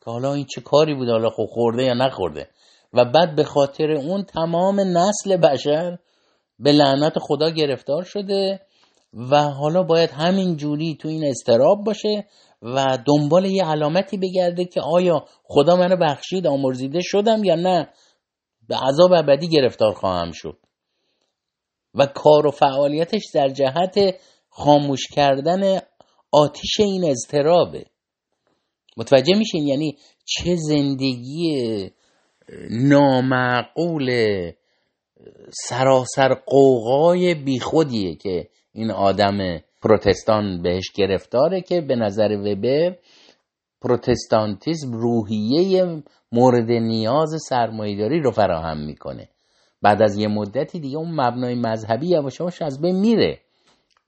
که 0.05 0.11
حالا 0.11 0.33
این 0.33 0.45
چه 0.55 0.61
کاری 0.61 0.95
بوده 0.95 1.11
حالا 1.11 1.29
خب 1.29 1.45
خورده 1.45 1.83
یا 1.83 1.93
نخورده. 1.93 2.49
و 2.93 3.05
بعد 3.05 3.35
به 3.35 3.43
خاطر 3.43 3.91
اون 3.91 4.23
تمام 4.23 4.79
نسل 4.79 5.37
بشر 5.37 5.97
به 6.59 6.71
لعنت 6.71 7.19
خدا 7.19 7.49
گرفتار 7.49 8.03
شده. 8.03 8.59
و 9.13 9.43
حالا 9.43 9.83
باید 9.83 10.09
همین 10.09 10.57
جوری 10.57 10.97
تو 11.01 11.07
این 11.07 11.25
استراب 11.25 11.83
باشه 11.83 12.27
و 12.61 12.97
دنبال 13.07 13.45
یه 13.45 13.63
علامتی 13.63 14.17
بگرده 14.17 14.65
که 14.65 14.81
آیا 14.81 15.25
خدا 15.43 15.75
منو 15.75 15.95
بخشید 15.95 16.47
آمرزیده 16.47 16.99
شدم 17.01 17.43
یا 17.43 17.55
نه 17.55 17.89
به 18.67 18.75
عذاب 18.75 19.13
ابدی 19.13 19.47
گرفتار 19.47 19.93
خواهم 19.93 20.31
شد. 20.31 20.57
و 21.93 22.05
کار 22.05 22.47
و 22.47 22.51
فعالیتش 22.51 23.21
در 23.33 23.49
جهت 23.49 23.95
خاموش 24.49 25.07
کردن 25.07 25.79
آتیش 26.31 26.79
این 26.79 27.09
اضطرابه. 27.09 27.85
متوجه 28.97 29.35
میشین؟ 29.37 29.67
یعنی 29.67 29.97
چه 30.25 30.55
زندگی 30.55 31.91
نامعقول 32.69 34.11
سراسر 35.49 36.33
قوقای 36.45 37.35
بیخودیه 37.35 38.15
که 38.15 38.49
این 38.73 38.91
آدم 38.91 39.59
پروتستان 39.81 40.61
بهش 40.61 40.91
گرفتاره 40.95 41.61
که 41.61 41.81
به 41.81 41.95
نظر 41.95 42.31
وبر 42.31 42.95
پروتستانتیزم 43.81 44.91
روحیه 44.93 46.03
مورد 46.31 46.71
نیاز 46.71 47.29
سرمایهداری 47.49 48.21
رو 48.21 48.31
فراهم 48.31 48.77
می‌کنه. 48.77 49.29
بعد 49.81 50.01
از 50.01 50.17
یه 50.17 50.27
مدتی 50.27 50.79
دیگه 50.79 50.97
اون 50.97 51.11
مبنای 51.11 51.55
مذهبی 51.55 52.07
یواش 52.07 52.61
از 52.61 52.81
بین 52.81 52.99
میره. 52.99 53.39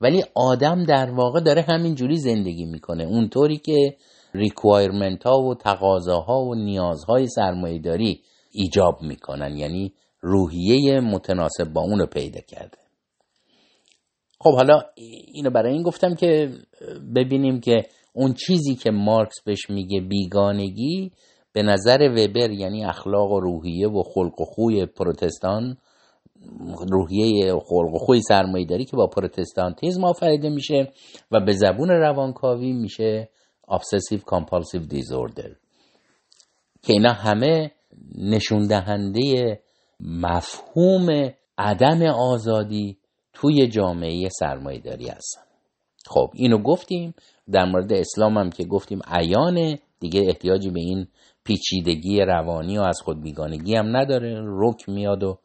ولی 0.01 0.23
آدم 0.35 0.83
در 0.83 1.11
واقع 1.11 1.39
داره 1.39 1.61
همینجوری 1.61 2.15
زندگی 2.17 2.65
می‌کنه. 2.65 3.03
اونطوری 3.03 3.57
که 3.57 3.95
ریکوایرمنت 4.33 5.23
ها 5.23 5.37
و 5.37 5.55
تقاضاها 5.55 6.41
و 6.41 6.55
نیازهای 6.55 7.27
سرمایهداری 7.27 8.21
ایجاب 8.51 9.01
می‌کنن. 9.01 9.57
یعنی 9.57 9.93
روحیه 10.21 10.99
متناسب 10.99 11.73
با 11.73 11.81
اون 11.81 11.99
رو 11.99 12.05
پیدا 12.05 12.41
کرده. 12.41 12.77
خب 14.45 14.55
حالا 14.55 14.81
اینو 15.33 15.49
برای 15.49 15.73
این 15.73 15.83
گفتم 15.83 16.15
که 16.15 16.51
ببینیم 17.15 17.59
که 17.59 17.83
اون 18.13 18.33
چیزی 18.33 18.75
که 18.75 18.91
مارکس 18.91 19.41
بهش 19.45 19.69
میگه 19.69 20.01
بیگانگی 20.01 21.11
به 21.53 21.63
نظر 21.63 21.97
وبر 22.01 22.51
یعنی 22.51 22.85
اخلاق 22.85 23.31
و 23.31 23.39
روحیه 23.39 23.87
و 23.87 24.03
خلق 24.03 24.41
و 24.41 24.45
خوی 24.45 24.85
پروتستان 24.85 25.77
روحیه 26.91 27.53
خلق 27.53 27.93
و 27.93 27.97
خوی 27.97 28.21
سرمایه‌داری 28.21 28.85
که 28.85 28.97
با 28.97 29.07
پروتستانتیزم 29.07 30.03
آفریده 30.03 30.49
میشه 30.49 30.91
و 31.31 31.39
به 31.39 31.53
زبون 31.53 31.89
روانکاوی 31.89 32.73
میشه 32.73 33.29
obsessive 33.67 34.21
compulsive 34.21 34.93
disorder. 34.93 35.49
که 36.83 36.93
اینا 36.93 37.13
همه 37.13 37.71
نشون 38.17 38.67
دهنده 38.67 39.59
مفهوم 39.99 41.31
عدم 41.57 42.01
آزادی 42.03 42.97
توی 43.35 43.67
جامعه 43.67 44.29
سرمایه 44.29 44.79
داری 44.79 45.07
هستن. 45.07 45.41
خب 46.07 46.31
اینو 46.33 46.57
گفتیم. 46.57 47.13
در 47.51 47.65
مورد 47.65 47.93
اسلام 47.93 48.37
هم 48.37 48.49
که 48.49 48.63
گفتیم 48.65 48.99
عیانه 49.07 49.79
دیگه 49.99 50.21
احتیاجی 50.27 50.69
به 50.69 50.79
این 50.79 51.07
پیچیدگی 51.43 52.19
روانی 52.19 52.77
و 52.77 52.81
از 52.81 52.99
خود 53.03 53.21
بیگانگی 53.21 53.75
هم 53.75 53.97
نداره. 53.97 54.41
رک 54.45 54.89
میاد 54.89 55.23
و 55.23 55.39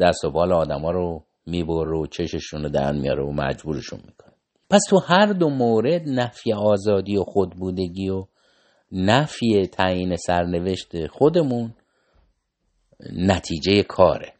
دست 0.00 0.24
و 0.24 0.30
بال 0.30 0.52
آدما 0.52 0.90
رو 0.90 1.24
می‌بره 1.46 1.98
و 1.98 2.06
چششون 2.06 2.62
رو 2.62 2.68
در 2.68 2.92
میاره 2.92 3.24
و 3.24 3.32
مجبورشون 3.32 4.00
می‌کنه. 4.06 4.32
پس 4.70 4.80
تو 4.90 4.98
هر 4.98 5.26
دو 5.26 5.48
مورد 5.48 6.02
نفی 6.06 6.52
آزادی 6.52 7.16
و 7.16 7.24
خودبودگی 7.24 8.08
و 8.08 8.24
نفی 8.92 9.66
تعیین 9.66 10.16
سرنوشت 10.16 11.06
خودمون 11.06 11.74
نتیجه 13.16 13.82
کاره. 13.82 14.32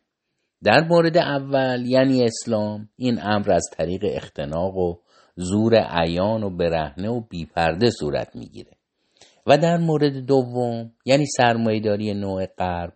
در 0.64 0.88
مورد 0.88 1.16
اول 1.16 1.87
یعنی 1.87 2.25
اسلام 2.25 2.88
این 2.96 3.18
امر 3.22 3.53
از 3.53 3.64
طریق 3.72 4.05
اختناق 4.05 4.77
و 4.77 4.94
زور 5.37 5.75
عیان 5.75 6.42
و 6.42 6.57
برهنه 6.57 7.09
و 7.11 7.20
بیپرده 7.20 7.90
صورت 7.90 8.37
می‌گیره. 8.37 8.70
و 9.46 9.59
در 9.59 9.77
مورد 9.77 10.27
دوم 10.27 10.92
یعنی 11.05 11.27
سرمایهداری 11.27 12.14
نوع 12.14 12.46
غرب 12.46 12.92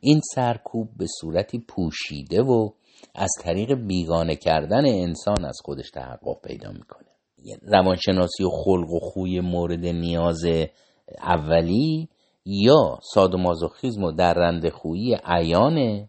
این 0.00 0.20
سرکوب 0.34 0.88
به 0.96 1.06
صورتی 1.20 1.58
پوشیده 1.58 2.42
و 2.42 2.70
از 3.14 3.30
طریق 3.42 3.74
بیگانه 3.74 4.36
کردن 4.36 4.86
انسان 4.86 5.44
از 5.44 5.58
خودش 5.64 5.90
تحقق 5.90 6.40
پیدا 6.44 6.70
می‌کنه. 6.70 7.06
روانشناسی 7.62 8.44
و 8.44 8.48
خلق 8.48 8.90
و 8.90 8.98
خوی 8.98 9.40
مورد 9.40 9.86
نیاز 9.86 10.44
اولی 11.22 12.08
یا 12.44 12.98
سادومازوخیزم 13.14 14.04
و 14.04 14.12
در 14.12 14.34
رند 14.34 14.68
خویی 14.68 15.16
عیانه 15.24 16.08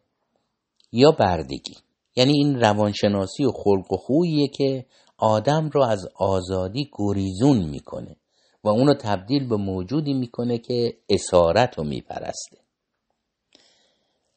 یا 0.92 1.12
بردگی. 1.12 1.76
یعنی 2.16 2.32
این 2.32 2.60
روانشناسی 2.60 3.46
و 3.46 3.52
خلق 3.52 3.92
و 3.94 3.98
خوییه 3.98 4.48
که 4.48 4.86
آدم 5.18 5.70
رو 5.70 5.84
از 5.84 6.08
آزادی 6.16 6.90
گریزون 6.94 7.58
می‌کنه 7.58 8.16
و 8.64 8.70
اونو 8.70 8.94
تبدیل 8.94 9.48
به 9.48 9.56
موجودی 9.56 10.14
می‌کنه 10.14 10.58
که 10.58 10.98
اسارت 11.10 11.78
رو 11.78 11.84
میپرسته. 11.84 12.58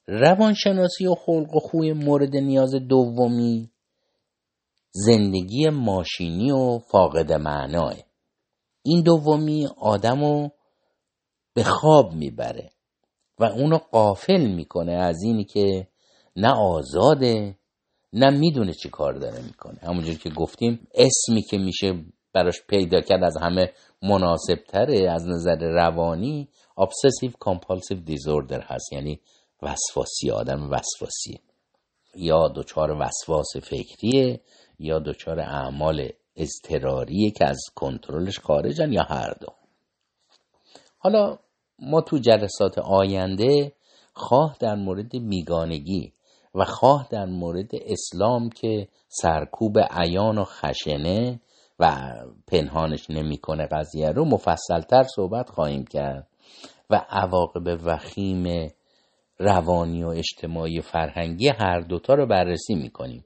روانشناسی 0.07 1.07
و 1.07 1.15
خلق 1.15 1.55
و 1.57 1.61
خوی 1.61 1.93
مورد 1.93 2.37
نیاز 2.37 2.75
دومی 2.75 3.71
زندگی 4.91 5.69
ماشینی 5.69 6.51
و 6.51 6.79
فاقد 6.79 7.33
معناه. 7.33 7.95
این 8.83 9.03
دومی 9.03 9.69
آدم 9.79 10.21
رو 10.21 10.51
به 11.55 11.63
خواب 11.63 12.13
می‌بره 12.13 12.71
و 13.39 13.45
اونو 13.45 13.79
قافل 13.79 14.47
می‌کنه 14.47 14.93
از 14.93 15.23
اینی 15.23 15.45
که 15.45 15.89
نه 16.37 16.53
آزاده 16.53 17.59
نه 18.13 18.31
می‌دونه 18.31 18.73
چی 18.73 18.89
کار 18.89 19.13
داره 19.13 19.43
می‌کنه. 19.43 19.79
همونجور 19.83 20.15
که 20.15 20.31
گفتیم 20.31 20.89
اسمی 20.95 21.43
که 21.43 21.59
میشه 21.59 22.05
براش 22.33 22.63
پیدا 22.69 23.01
کرد 23.01 23.25
از 23.25 23.37
همه 23.41 23.73
مناسب 24.03 24.55
تره 24.69 25.11
از 25.11 25.29
نظر 25.29 25.57
روانی 25.57 26.49
obsessive 26.81 27.33
compulsive 27.33 28.11
disorder 28.11 28.63
هست 28.63 28.93
یعنی 28.93 29.21
وسواسی 29.63 30.31
آدم 30.31 30.71
وسواسی. 30.71 31.41
یا 32.17 32.49
دچار 32.49 32.91
وسواس 32.91 33.57
فکریه 33.57 34.41
یا 34.79 34.99
دچار 34.99 35.41
اعمال 35.41 36.09
اضطراریه 36.37 37.31
که 37.31 37.45
از 37.47 37.61
کنترلش 37.75 38.39
خارجن 38.39 38.93
یا 38.93 39.03
هر 39.03 39.35
دو. 39.41 39.47
حالا 40.99 41.39
ما 41.79 42.01
تو 42.01 42.19
جلسات 42.19 42.79
آینده 42.79 43.73
خواه 44.13 44.57
در 44.61 44.75
مورد 44.75 45.29
بیگانگی 45.29 46.13
و 46.55 46.65
خواه 46.65 47.09
در 47.11 47.25
مورد 47.25 47.71
اسلام 47.73 48.51
که 48.51 48.89
سرکوب 49.09 49.79
عیان 49.91 50.39
و 50.39 50.45
خشنه 50.45 51.41
و 51.79 52.15
پنهانش 52.47 53.11
نمی‌کنه 53.11 53.67
قضیه 53.67 54.11
رو 54.11 54.25
مفصلتر 54.25 55.03
صحبت 55.03 55.51
خواهیم 55.51 55.85
کرد 55.85 56.29
و 56.91 57.07
عواقب 57.11 57.81
وخیم 57.85 58.71
روانی 59.39 60.05
و 60.05 60.09
اجتماعی 60.09 60.81
فرهنگی 60.81 61.49
هر 61.49 61.81
دوتا 61.81 62.15
رو 62.15 62.27
بررسی 62.27 62.75
می‌کنیم. 62.75 63.25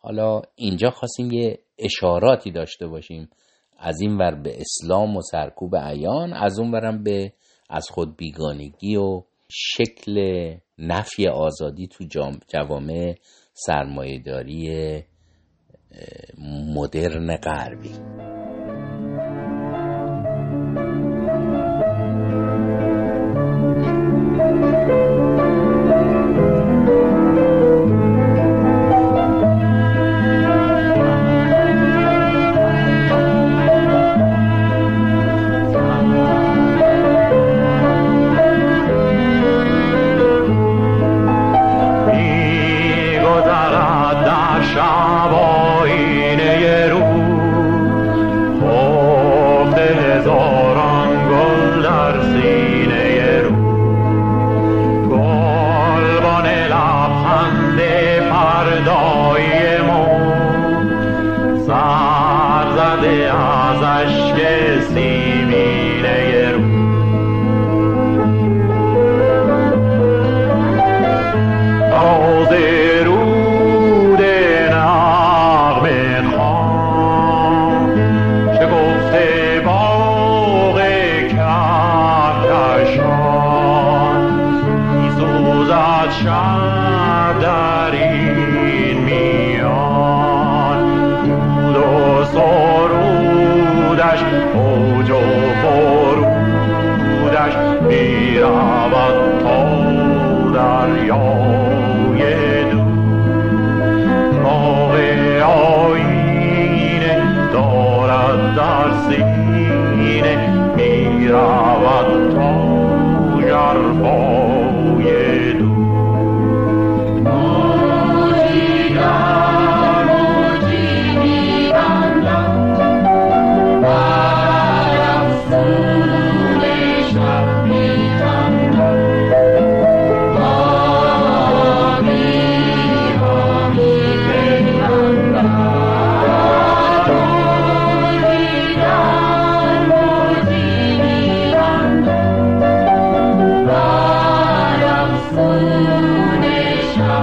حالا 0.00 0.42
اینجا 0.54 0.90
خواستیم 0.90 1.32
یه 1.32 1.58
اشاراتی 1.78 2.50
داشته 2.50 2.86
باشیم. 2.86 3.30
از 3.78 4.00
این 4.00 4.18
ور 4.18 4.34
به 4.34 4.60
اسلام 4.60 5.16
و 5.16 5.22
سرکوب 5.22 5.76
عیان 5.76 6.32
از 6.32 6.58
اون 6.58 6.70
ورم 6.70 7.02
به 7.02 7.32
از 7.70 7.88
خود 7.90 8.16
بیگانگی 8.16 8.96
و 8.96 9.22
شکل 9.48 10.18
نفی 10.78 11.28
آزادی 11.28 11.86
تو 11.86 12.04
جوامع 12.48 13.14
سرمایهداری 13.52 15.02
مدرن 16.74 17.36
غربی. 17.36 17.92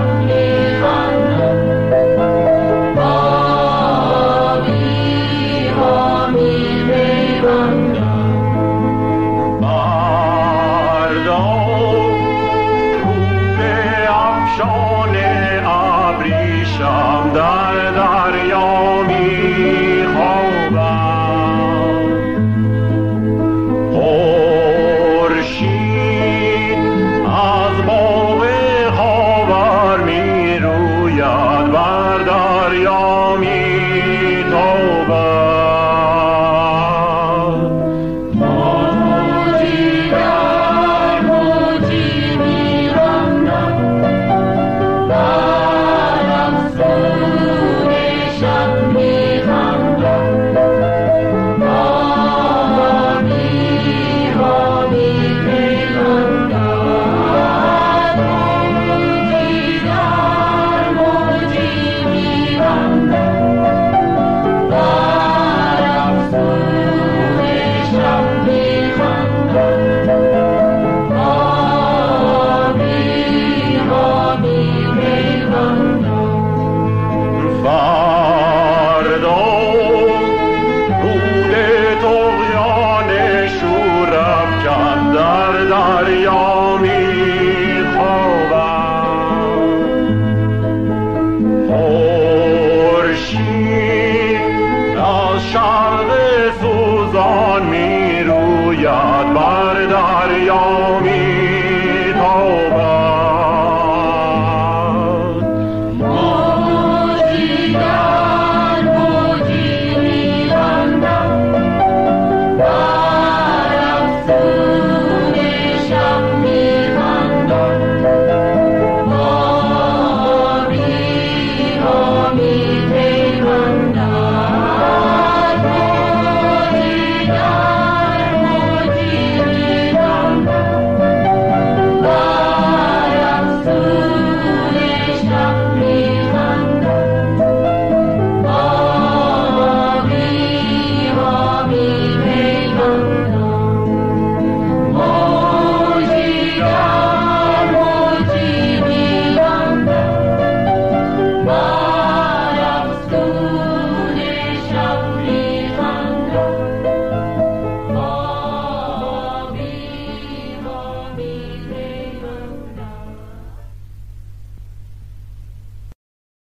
Amen. 0.06 0.45